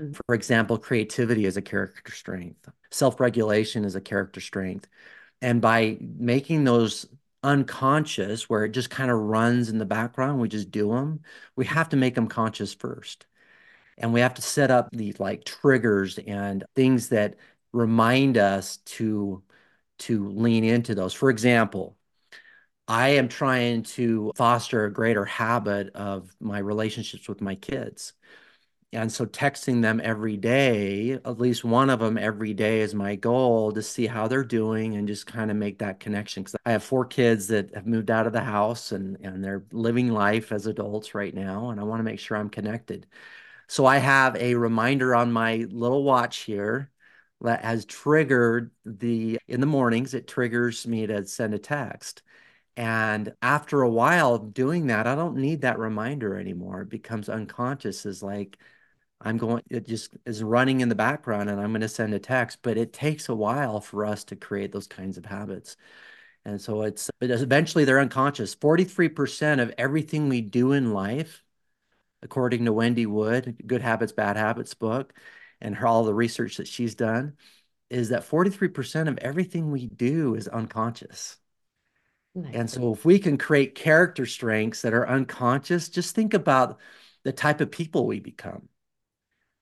Mm-hmm. 0.00 0.12
For 0.26 0.34
example, 0.34 0.78
creativity 0.78 1.44
is 1.44 1.58
a 1.58 1.62
character 1.62 2.12
strength, 2.12 2.70
self 2.90 3.20
regulation 3.20 3.84
is 3.84 3.94
a 3.94 4.00
character 4.00 4.40
strength. 4.40 4.88
And 5.42 5.60
by 5.60 5.98
making 6.00 6.64
those 6.64 7.06
unconscious 7.42 8.48
where 8.48 8.64
it 8.64 8.70
just 8.70 8.90
kind 8.90 9.10
of 9.10 9.18
runs 9.18 9.68
in 9.68 9.78
the 9.78 9.84
background 9.84 10.40
we 10.40 10.48
just 10.48 10.70
do 10.70 10.88
them 10.90 11.20
we 11.56 11.64
have 11.64 11.88
to 11.90 11.96
make 11.96 12.14
them 12.14 12.26
conscious 12.28 12.74
first. 12.74 13.26
And 13.98 14.12
we 14.12 14.20
have 14.20 14.34
to 14.34 14.42
set 14.42 14.70
up 14.70 14.90
these 14.92 15.20
like 15.20 15.44
triggers 15.44 16.18
and 16.18 16.64
things 16.74 17.08
that 17.10 17.36
remind 17.72 18.36
us 18.38 18.78
to 18.78 19.42
to 19.98 20.28
lean 20.28 20.64
into 20.64 20.94
those. 20.94 21.14
For 21.14 21.30
example 21.30 21.96
i 22.88 23.10
am 23.10 23.28
trying 23.28 23.82
to 23.82 24.32
foster 24.36 24.84
a 24.84 24.92
greater 24.92 25.24
habit 25.24 25.90
of 25.94 26.34
my 26.40 26.58
relationships 26.58 27.28
with 27.28 27.40
my 27.40 27.54
kids 27.54 28.12
and 28.92 29.10
so 29.12 29.26
texting 29.26 29.82
them 29.82 30.00
every 30.02 30.36
day, 30.36 31.12
at 31.12 31.40
least 31.40 31.64
one 31.64 31.90
of 31.90 31.98
them 32.00 32.16
every 32.16 32.54
day 32.54 32.80
is 32.80 32.94
my 32.94 33.16
goal 33.16 33.72
to 33.72 33.82
see 33.82 34.06
how 34.06 34.28
they're 34.28 34.44
doing 34.44 34.96
and 34.96 35.08
just 35.08 35.26
kind 35.26 35.50
of 35.50 35.56
make 35.56 35.78
that 35.80 36.00
connection. 36.00 36.42
Because 36.44 36.56
I 36.64 36.72
have 36.72 36.84
four 36.84 37.04
kids 37.04 37.48
that 37.48 37.74
have 37.74 37.86
moved 37.86 38.10
out 38.10 38.26
of 38.26 38.32
the 38.32 38.40
house 38.40 38.92
and, 38.92 39.18
and 39.20 39.42
they're 39.44 39.64
living 39.72 40.10
life 40.12 40.52
as 40.52 40.66
adults 40.66 41.14
right 41.14 41.34
now. 41.34 41.70
And 41.70 41.80
I 41.80 41.82
want 41.82 42.00
to 42.00 42.04
make 42.04 42.20
sure 42.20 42.36
I'm 42.36 42.48
connected. 42.48 43.06
So 43.68 43.86
I 43.86 43.98
have 43.98 44.36
a 44.36 44.54
reminder 44.54 45.14
on 45.14 45.32
my 45.32 45.66
little 45.70 46.04
watch 46.04 46.38
here 46.38 46.90
that 47.42 47.64
has 47.64 47.84
triggered 47.84 48.70
the, 48.84 49.38
in 49.48 49.60
the 49.60 49.66
mornings, 49.66 50.14
it 50.14 50.28
triggers 50.28 50.86
me 50.86 51.06
to 51.06 51.26
send 51.26 51.54
a 51.54 51.58
text. 51.58 52.22
And 52.76 53.34
after 53.42 53.82
a 53.82 53.90
while 53.90 54.38
doing 54.38 54.86
that, 54.88 55.06
I 55.06 55.14
don't 55.14 55.36
need 55.36 55.62
that 55.62 55.78
reminder 55.78 56.38
anymore. 56.38 56.82
It 56.82 56.90
becomes 56.90 57.28
unconscious 57.28 58.06
as 58.06 58.22
like, 58.22 58.58
I'm 59.20 59.38
going, 59.38 59.62
it 59.70 59.86
just 59.86 60.16
is 60.26 60.42
running 60.42 60.80
in 60.80 60.88
the 60.88 60.94
background 60.94 61.48
and 61.48 61.60
I'm 61.60 61.70
going 61.70 61.80
to 61.80 61.88
send 61.88 62.12
a 62.14 62.18
text, 62.18 62.58
but 62.62 62.76
it 62.76 62.92
takes 62.92 63.28
a 63.28 63.34
while 63.34 63.80
for 63.80 64.04
us 64.04 64.24
to 64.24 64.36
create 64.36 64.72
those 64.72 64.86
kinds 64.86 65.16
of 65.16 65.24
habits. 65.24 65.76
And 66.44 66.60
so 66.60 66.82
it's, 66.82 67.10
but 67.18 67.30
eventually 67.30 67.84
they're 67.84 68.00
unconscious. 68.00 68.54
43% 68.54 69.60
of 69.60 69.74
everything 69.78 70.28
we 70.28 70.42
do 70.42 70.72
in 70.72 70.92
life, 70.92 71.42
according 72.22 72.66
to 72.66 72.72
Wendy 72.72 73.06
Wood, 73.06 73.62
Good 73.66 73.82
Habits, 73.82 74.12
Bad 74.12 74.36
Habits 74.36 74.74
book, 74.74 75.14
and 75.60 75.74
her, 75.74 75.86
all 75.86 76.04
the 76.04 76.14
research 76.14 76.58
that 76.58 76.68
she's 76.68 76.94
done, 76.94 77.36
is 77.88 78.10
that 78.10 78.28
43% 78.28 79.08
of 79.08 79.18
everything 79.18 79.70
we 79.70 79.86
do 79.86 80.34
is 80.34 80.46
unconscious. 80.46 81.38
Nice. 82.34 82.54
And 82.54 82.70
so 82.70 82.92
if 82.92 83.04
we 83.04 83.18
can 83.18 83.38
create 83.38 83.74
character 83.74 84.26
strengths 84.26 84.82
that 84.82 84.92
are 84.92 85.08
unconscious, 85.08 85.88
just 85.88 86.14
think 86.14 86.34
about 86.34 86.78
the 87.24 87.32
type 87.32 87.62
of 87.62 87.70
people 87.70 88.06
we 88.06 88.20
become 88.20 88.68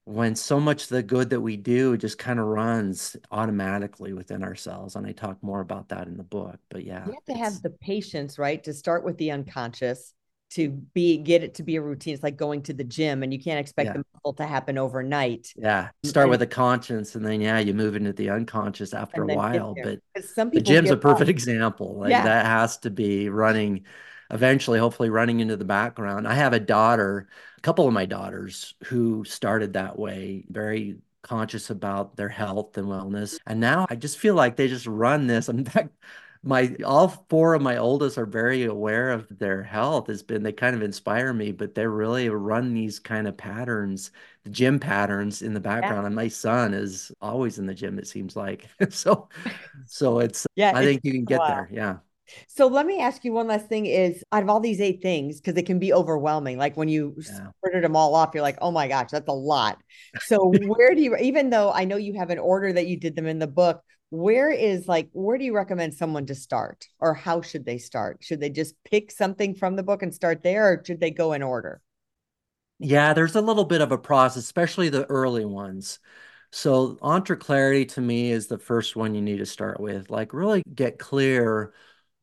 when 0.07 0.35
so 0.35 0.61
much 0.61 0.89
the 0.89 1.03
good 1.03 1.31
that 1.31 1.41
we 1.41 1.57
do 1.57 1.97
just 1.97 2.19
kind 2.19 2.39
of 2.39 2.47
runs 2.47 3.17
automatically 3.31 4.13
within 4.13 4.43
ourselves 4.43 4.97
and 4.97 5.07
i 5.07 5.13
talk 5.13 5.43
more 5.43 5.61
about 5.61 5.89
that 5.89 6.07
in 6.07 6.17
the 6.17 6.23
book 6.23 6.59
but 6.69 6.85
yeah 6.85 7.07
you 7.07 7.13
have 7.13 7.25
to 7.25 7.35
have 7.35 7.63
the 7.63 7.71
patience 7.71 8.39
right 8.39 8.63
to 8.65 8.73
start 8.73 9.05
with 9.05 9.17
the 9.19 9.31
unconscious 9.31 10.13
to 10.51 10.69
be 10.69 11.17
get 11.17 11.43
it 11.43 11.55
to 11.55 11.63
be 11.63 11.77
a 11.77 11.81
routine 11.81 12.13
it's 12.13 12.23
like 12.23 12.37
going 12.37 12.63
to 12.63 12.75
the 12.75 12.85
gym 12.85 13.23
and 13.23 13.33
you 13.33 13.43
can't 13.43 13.59
expect 13.59 13.89
yeah. 13.89 13.93
the 13.95 14.05
muscle 14.13 14.35
to 14.35 14.47
happen 14.47 14.77
overnight 14.77 15.53
yeah 15.57 15.89
start 16.05 16.25
and, 16.25 16.31
with 16.31 16.41
the 16.41 16.47
conscience 16.47 17.15
and 17.15 17.25
then 17.25 17.41
yeah 17.41 17.59
you 17.59 17.73
move 17.73 17.97
into 17.97 18.13
the 18.13 18.29
unconscious 18.29 18.93
after 18.93 19.23
a 19.23 19.35
while 19.35 19.75
but 19.83 19.99
some 20.23 20.51
people 20.51 20.63
the 20.63 20.75
gym's 20.75 20.91
a 20.91 20.97
perfect 20.97 21.31
example 21.31 21.99
like 21.99 22.11
yeah. 22.11 22.23
that 22.23 22.45
has 22.45 22.77
to 22.77 22.91
be 22.91 23.31
running 23.31 23.85
eventually 24.31 24.79
hopefully 24.79 25.11
running 25.11 25.41
into 25.41 25.57
the 25.57 25.65
background 25.65 26.27
i 26.27 26.35
have 26.35 26.53
a 26.53 26.61
daughter 26.61 27.29
a 27.59 27.61
couple 27.61 27.87
of 27.89 27.95
my 27.95 28.05
daughters 28.05 28.75
who 28.85 29.25
started 29.25 29.73
that 29.73 29.99
way, 29.99 30.45
very 30.51 30.99
conscious 31.23 31.71
about 31.71 32.17
their 32.17 32.29
health 32.29 32.77
and 32.77 32.87
wellness. 32.87 33.39
And 33.47 33.59
now 33.59 33.87
I 33.89 33.97
just 33.97 34.19
feel 34.19 34.35
like 34.35 34.57
they 34.57 34.69
just 34.69 34.87
run 34.87 35.27
this. 35.27 35.49
In 35.49 35.65
fact, 35.65 35.89
my 36.43 36.77
all 36.85 37.09
four 37.31 37.55
of 37.55 37.63
my 37.63 37.79
oldest 37.79 38.19
are 38.19 38.27
very 38.27 38.65
aware 38.65 39.11
of 39.11 39.27
their 39.39 39.63
health. 39.63 40.09
Has 40.09 40.23
been 40.23 40.43
they 40.43 40.53
kind 40.53 40.77
of 40.77 40.83
inspire 40.83 41.33
me, 41.33 41.53
but 41.53 41.75
they 41.75 41.87
really 41.87 42.29
run 42.29 42.75
these 42.75 42.99
kind 42.99 43.27
of 43.27 43.35
patterns, 43.35 44.11
the 44.43 44.51
gym 44.51 44.79
patterns 44.79 45.41
in 45.41 45.55
the 45.55 45.61
background. 45.61 46.03
Yeah. 46.03 46.07
And 46.07 46.15
my 46.15 46.29
son 46.29 46.75
is 46.75 47.11
always 47.23 47.59
in 47.59 47.65
the 47.65 47.75
gym. 47.75 47.99
It 47.99 48.07
seems 48.07 48.37
like 48.37 48.69
so. 48.91 49.31
So 49.87 50.19
it's 50.19 50.47
yeah. 50.55 50.73
I 50.75 50.85
think 50.85 51.01
you 51.03 51.13
can 51.13 51.25
get 51.25 51.41
there. 51.49 51.71
Yeah. 51.73 51.97
So 52.49 52.67
let 52.67 52.87
me 52.87 53.01
ask 53.01 53.25
you 53.25 53.33
one 53.33 53.49
last 53.49 53.67
thing 53.67 53.87
is 53.87 54.23
out 54.33 54.43
of 54.43 54.49
all 54.49 54.61
these 54.61 54.81
eight 54.81 55.03
things, 55.03 55.41
because 55.41 55.57
it 55.57 55.67
can 55.67 55.79
be 55.79 55.93
overwhelming. 55.93 56.59
Like 56.59 56.77
when 56.77 56.89
you 56.89 57.15
yeah. 57.19 57.49
printed 57.63 57.85
them 57.85 57.97
all 57.97 58.15
off, 58.15 58.31
you're 58.35 58.43
like, 58.43 58.59
oh 58.61 58.71
my 58.71 58.89
gosh, 58.89 59.11
that's 59.11 59.29
a 59.29 59.33
lot. 59.33 59.79
So 60.21 60.53
where 60.67 60.95
do 60.95 61.03
you, 61.03 61.17
even 61.17 61.51
though 61.51 61.73
I 61.73 61.85
know 61.85 61.97
you 61.97 62.15
have 62.15 62.31
an 62.31 62.39
order 62.39 62.73
that 62.73 62.87
you 62.87 62.99
did 62.99 63.17
them 63.17 63.27
in 63.27 63.39
the 63.39 63.47
book, 63.47 63.83
where 64.11 64.51
is 64.51 64.87
like, 64.87 65.09
where 65.13 65.39
do 65.39 65.45
you 65.45 65.55
recommend 65.55 65.95
someone 65.95 66.27
to 66.27 66.35
start 66.35 66.87
or 67.01 67.15
how 67.15 67.43
should 67.43 67.65
they 67.65 67.79
start? 67.79 68.19
Should 68.21 68.41
they 68.41 68.51
just 68.51 68.75
pick 68.85 69.11
something 69.11 69.55
from 69.55 69.77
the 69.77 69.83
book 69.83 70.03
and 70.03 70.15
start 70.15 70.43
there 70.43 70.73
or 70.73 70.83
should 70.85 71.01
they 71.01 71.11
go 71.11 71.33
in 71.33 71.43
order? 71.43 71.81
Yeah, 72.79 73.13
there's 73.13 73.37
a 73.37 73.41
little 73.41 73.65
bit 73.65 73.81
of 73.81 73.93
a 73.93 73.99
process, 73.99 74.43
especially 74.43 74.89
the 74.89 75.07
early 75.07 75.45
ones. 75.45 76.01
So, 76.51 76.99
Entre 77.03 77.37
Clarity 77.37 77.87
to 77.87 78.01
me 78.01 78.31
is 78.31 78.47
the 78.47 78.59
first 78.59 78.95
one 78.95 79.15
you 79.15 79.23
need 79.23 79.39
to 79.39 79.47
start 79.47 79.81
with. 79.81 80.11
Like, 80.11 80.33
really 80.33 80.63
get 80.73 80.99
clear 80.99 81.73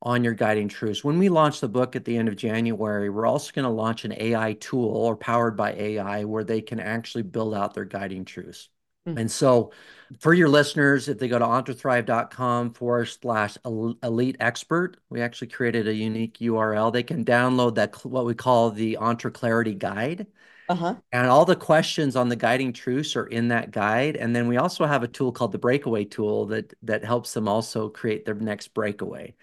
on 0.01 0.23
your 0.23 0.33
guiding 0.33 0.67
truths. 0.67 1.03
When 1.03 1.19
we 1.19 1.29
launch 1.29 1.59
the 1.59 1.69
book 1.69 1.95
at 1.95 2.05
the 2.05 2.17
end 2.17 2.27
of 2.27 2.35
January, 2.35 3.09
we're 3.09 3.27
also 3.27 3.51
going 3.53 3.63
to 3.63 3.69
launch 3.69 4.03
an 4.03 4.13
AI 4.17 4.53
tool 4.53 4.89
or 4.89 5.15
powered 5.15 5.55
by 5.55 5.73
AI 5.73 6.23
where 6.23 6.43
they 6.43 6.61
can 6.61 6.79
actually 6.79 7.23
build 7.23 7.53
out 7.53 7.73
their 7.73 7.85
guiding 7.85 8.25
truths. 8.25 8.69
Mm-hmm. 9.07 9.17
And 9.17 9.31
so, 9.31 9.71
for 10.19 10.33
your 10.33 10.49
listeners, 10.49 11.07
if 11.07 11.17
they 11.17 11.27
go 11.27 11.39
to 11.39 11.45
entrethrive.com 11.45 12.73
forward 12.73 13.05
slash 13.05 13.57
elite 13.65 14.37
expert, 14.39 14.97
we 15.09 15.21
actually 15.21 15.47
created 15.47 15.87
a 15.87 15.93
unique 15.93 16.37
URL. 16.39 16.91
They 16.91 17.03
can 17.03 17.25
download 17.25 17.75
that, 17.75 18.03
what 18.05 18.25
we 18.25 18.35
call 18.35 18.69
the 18.69 18.97
Entre 18.97 19.31
Clarity 19.31 19.73
Guide. 19.73 20.27
Uh-huh. 20.69 20.95
And 21.11 21.27
all 21.27 21.45
the 21.45 21.55
questions 21.55 22.15
on 22.15 22.29
the 22.29 22.35
guiding 22.35 22.73
truths 22.73 23.15
are 23.15 23.25
in 23.25 23.49
that 23.49 23.71
guide. 23.71 24.15
And 24.15 24.35
then 24.35 24.47
we 24.47 24.57
also 24.57 24.85
have 24.85 25.03
a 25.03 25.07
tool 25.07 25.31
called 25.31 25.51
the 25.51 25.57
breakaway 25.57 26.05
tool 26.05 26.45
that 26.47 26.73
that 26.83 27.03
helps 27.03 27.33
them 27.33 27.47
also 27.47 27.89
create 27.89 28.25
their 28.25 28.35
next 28.35 28.69
breakaway. 28.73 29.35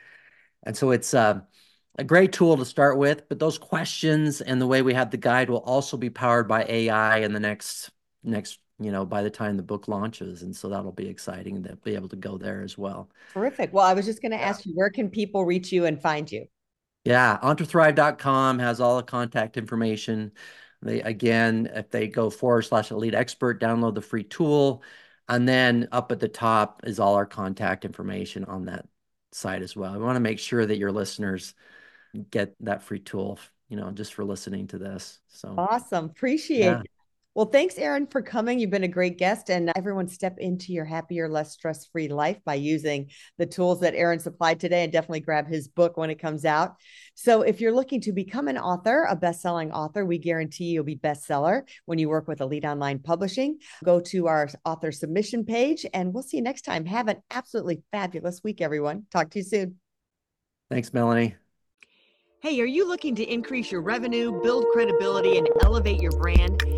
And 0.64 0.76
so 0.76 0.90
it's 0.90 1.14
uh, 1.14 1.40
a 1.98 2.04
great 2.04 2.32
tool 2.32 2.56
to 2.56 2.64
start 2.64 2.98
with, 2.98 3.28
but 3.28 3.38
those 3.38 3.58
questions 3.58 4.40
and 4.40 4.60
the 4.60 4.66
way 4.66 4.82
we 4.82 4.94
have 4.94 5.10
the 5.10 5.16
guide 5.16 5.50
will 5.50 5.58
also 5.58 5.96
be 5.96 6.10
powered 6.10 6.48
by 6.48 6.64
AI 6.64 7.18
in 7.18 7.32
the 7.32 7.40
next 7.40 7.90
next 8.22 8.58
you 8.80 8.92
know, 8.92 9.04
by 9.04 9.22
the 9.22 9.30
time 9.30 9.56
the 9.56 9.62
book 9.62 9.88
launches. 9.88 10.42
And 10.42 10.54
so 10.54 10.68
that'll 10.68 10.92
be 10.92 11.08
exciting 11.08 11.62
to 11.64 11.76
be 11.76 11.94
able 11.94 12.08
to 12.10 12.16
go 12.16 12.38
there 12.38 12.62
as 12.62 12.78
well. 12.78 13.10
Terrific. 13.32 13.72
Well, 13.72 13.84
I 13.84 13.92
was 13.92 14.06
just 14.06 14.22
going 14.22 14.32
to 14.32 14.40
ask 14.40 14.64
you, 14.64 14.72
where 14.74 14.90
can 14.90 15.10
people 15.10 15.44
reach 15.44 15.72
you 15.72 15.86
and 15.86 16.00
find 16.00 16.30
you? 16.30 16.46
Yeah, 17.04 17.38
entrethrive.com 17.42 18.58
has 18.58 18.80
all 18.80 18.96
the 18.96 19.02
contact 19.02 19.56
information. 19.56 20.32
They 20.82 21.00
again, 21.00 21.68
if 21.74 21.90
they 21.90 22.06
go 22.06 22.30
forward 22.30 22.62
slash 22.62 22.90
elite 22.90 23.14
expert, 23.14 23.60
download 23.60 23.94
the 23.94 24.02
free 24.02 24.24
tool. 24.24 24.82
And 25.28 25.48
then 25.48 25.88
up 25.90 26.12
at 26.12 26.20
the 26.20 26.28
top 26.28 26.82
is 26.84 27.00
all 27.00 27.14
our 27.14 27.26
contact 27.26 27.84
information 27.84 28.44
on 28.44 28.66
that 28.66 28.86
site 29.32 29.62
as 29.62 29.76
well. 29.76 29.92
We 29.92 29.98
want 30.04 30.16
to 30.16 30.20
make 30.20 30.38
sure 30.38 30.64
that 30.64 30.78
your 30.78 30.92
listeners 30.92 31.54
get 32.30 32.54
that 32.60 32.82
free 32.82 33.00
tool, 33.00 33.38
you 33.68 33.76
know, 33.76 33.90
just 33.90 34.14
for 34.14 34.24
listening 34.24 34.66
to 34.68 34.78
this. 34.78 35.18
So 35.28 35.54
awesome. 35.56 36.06
Appreciate 36.06 36.60
yeah. 36.60 36.82
It. 37.28 37.38
Well, 37.38 37.46
thanks, 37.46 37.78
Aaron, 37.78 38.06
for 38.06 38.22
coming. 38.22 38.58
You've 38.58 38.70
been 38.70 38.84
a 38.84 38.88
great 38.88 39.18
guest, 39.18 39.48
and 39.50 39.70
everyone 39.76 40.08
step 40.08 40.38
into 40.38 40.72
your 40.72 40.84
happier, 40.84 41.28
less 41.28 41.52
stress 41.52 41.86
free 41.86 42.08
life 42.08 42.38
by 42.44 42.54
using 42.54 43.10
the 43.36 43.46
tools 43.46 43.80
that 43.80 43.94
Aaron 43.94 44.18
supplied 44.18 44.60
today 44.60 44.84
and 44.84 44.92
definitely 44.92 45.20
grab 45.20 45.46
his 45.46 45.68
book 45.68 45.96
when 45.96 46.10
it 46.10 46.18
comes 46.18 46.44
out. 46.44 46.74
So, 47.14 47.42
if 47.42 47.60
you're 47.60 47.74
looking 47.74 48.00
to 48.02 48.12
become 48.12 48.48
an 48.48 48.58
author, 48.58 49.06
a 49.08 49.14
best 49.14 49.40
selling 49.40 49.72
author, 49.72 50.04
we 50.04 50.18
guarantee 50.18 50.66
you'll 50.66 50.84
be 50.84 50.96
bestseller 50.96 51.62
when 51.86 51.98
you 51.98 52.08
work 52.08 52.26
with 52.26 52.40
Elite 52.40 52.64
Online 52.64 52.98
Publishing. 52.98 53.58
Go 53.84 54.00
to 54.00 54.26
our 54.26 54.48
author 54.64 54.90
submission 54.90 55.44
page, 55.44 55.86
and 55.94 56.12
we'll 56.12 56.22
see 56.22 56.38
you 56.38 56.42
next 56.42 56.62
time. 56.62 56.86
Have 56.86 57.08
an 57.08 57.22
absolutely 57.30 57.82
fabulous 57.92 58.42
week, 58.42 58.60
everyone. 58.60 59.06
Talk 59.12 59.30
to 59.30 59.38
you 59.38 59.44
soon. 59.44 59.76
Thanks, 60.70 60.92
Melanie. 60.92 61.36
Hey, 62.40 62.60
are 62.60 62.66
you 62.66 62.86
looking 62.86 63.16
to 63.16 63.24
increase 63.24 63.72
your 63.72 63.82
revenue, 63.82 64.40
build 64.42 64.64
credibility, 64.72 65.38
and 65.38 65.48
elevate 65.62 66.00
your 66.00 66.12
brand? 66.12 66.77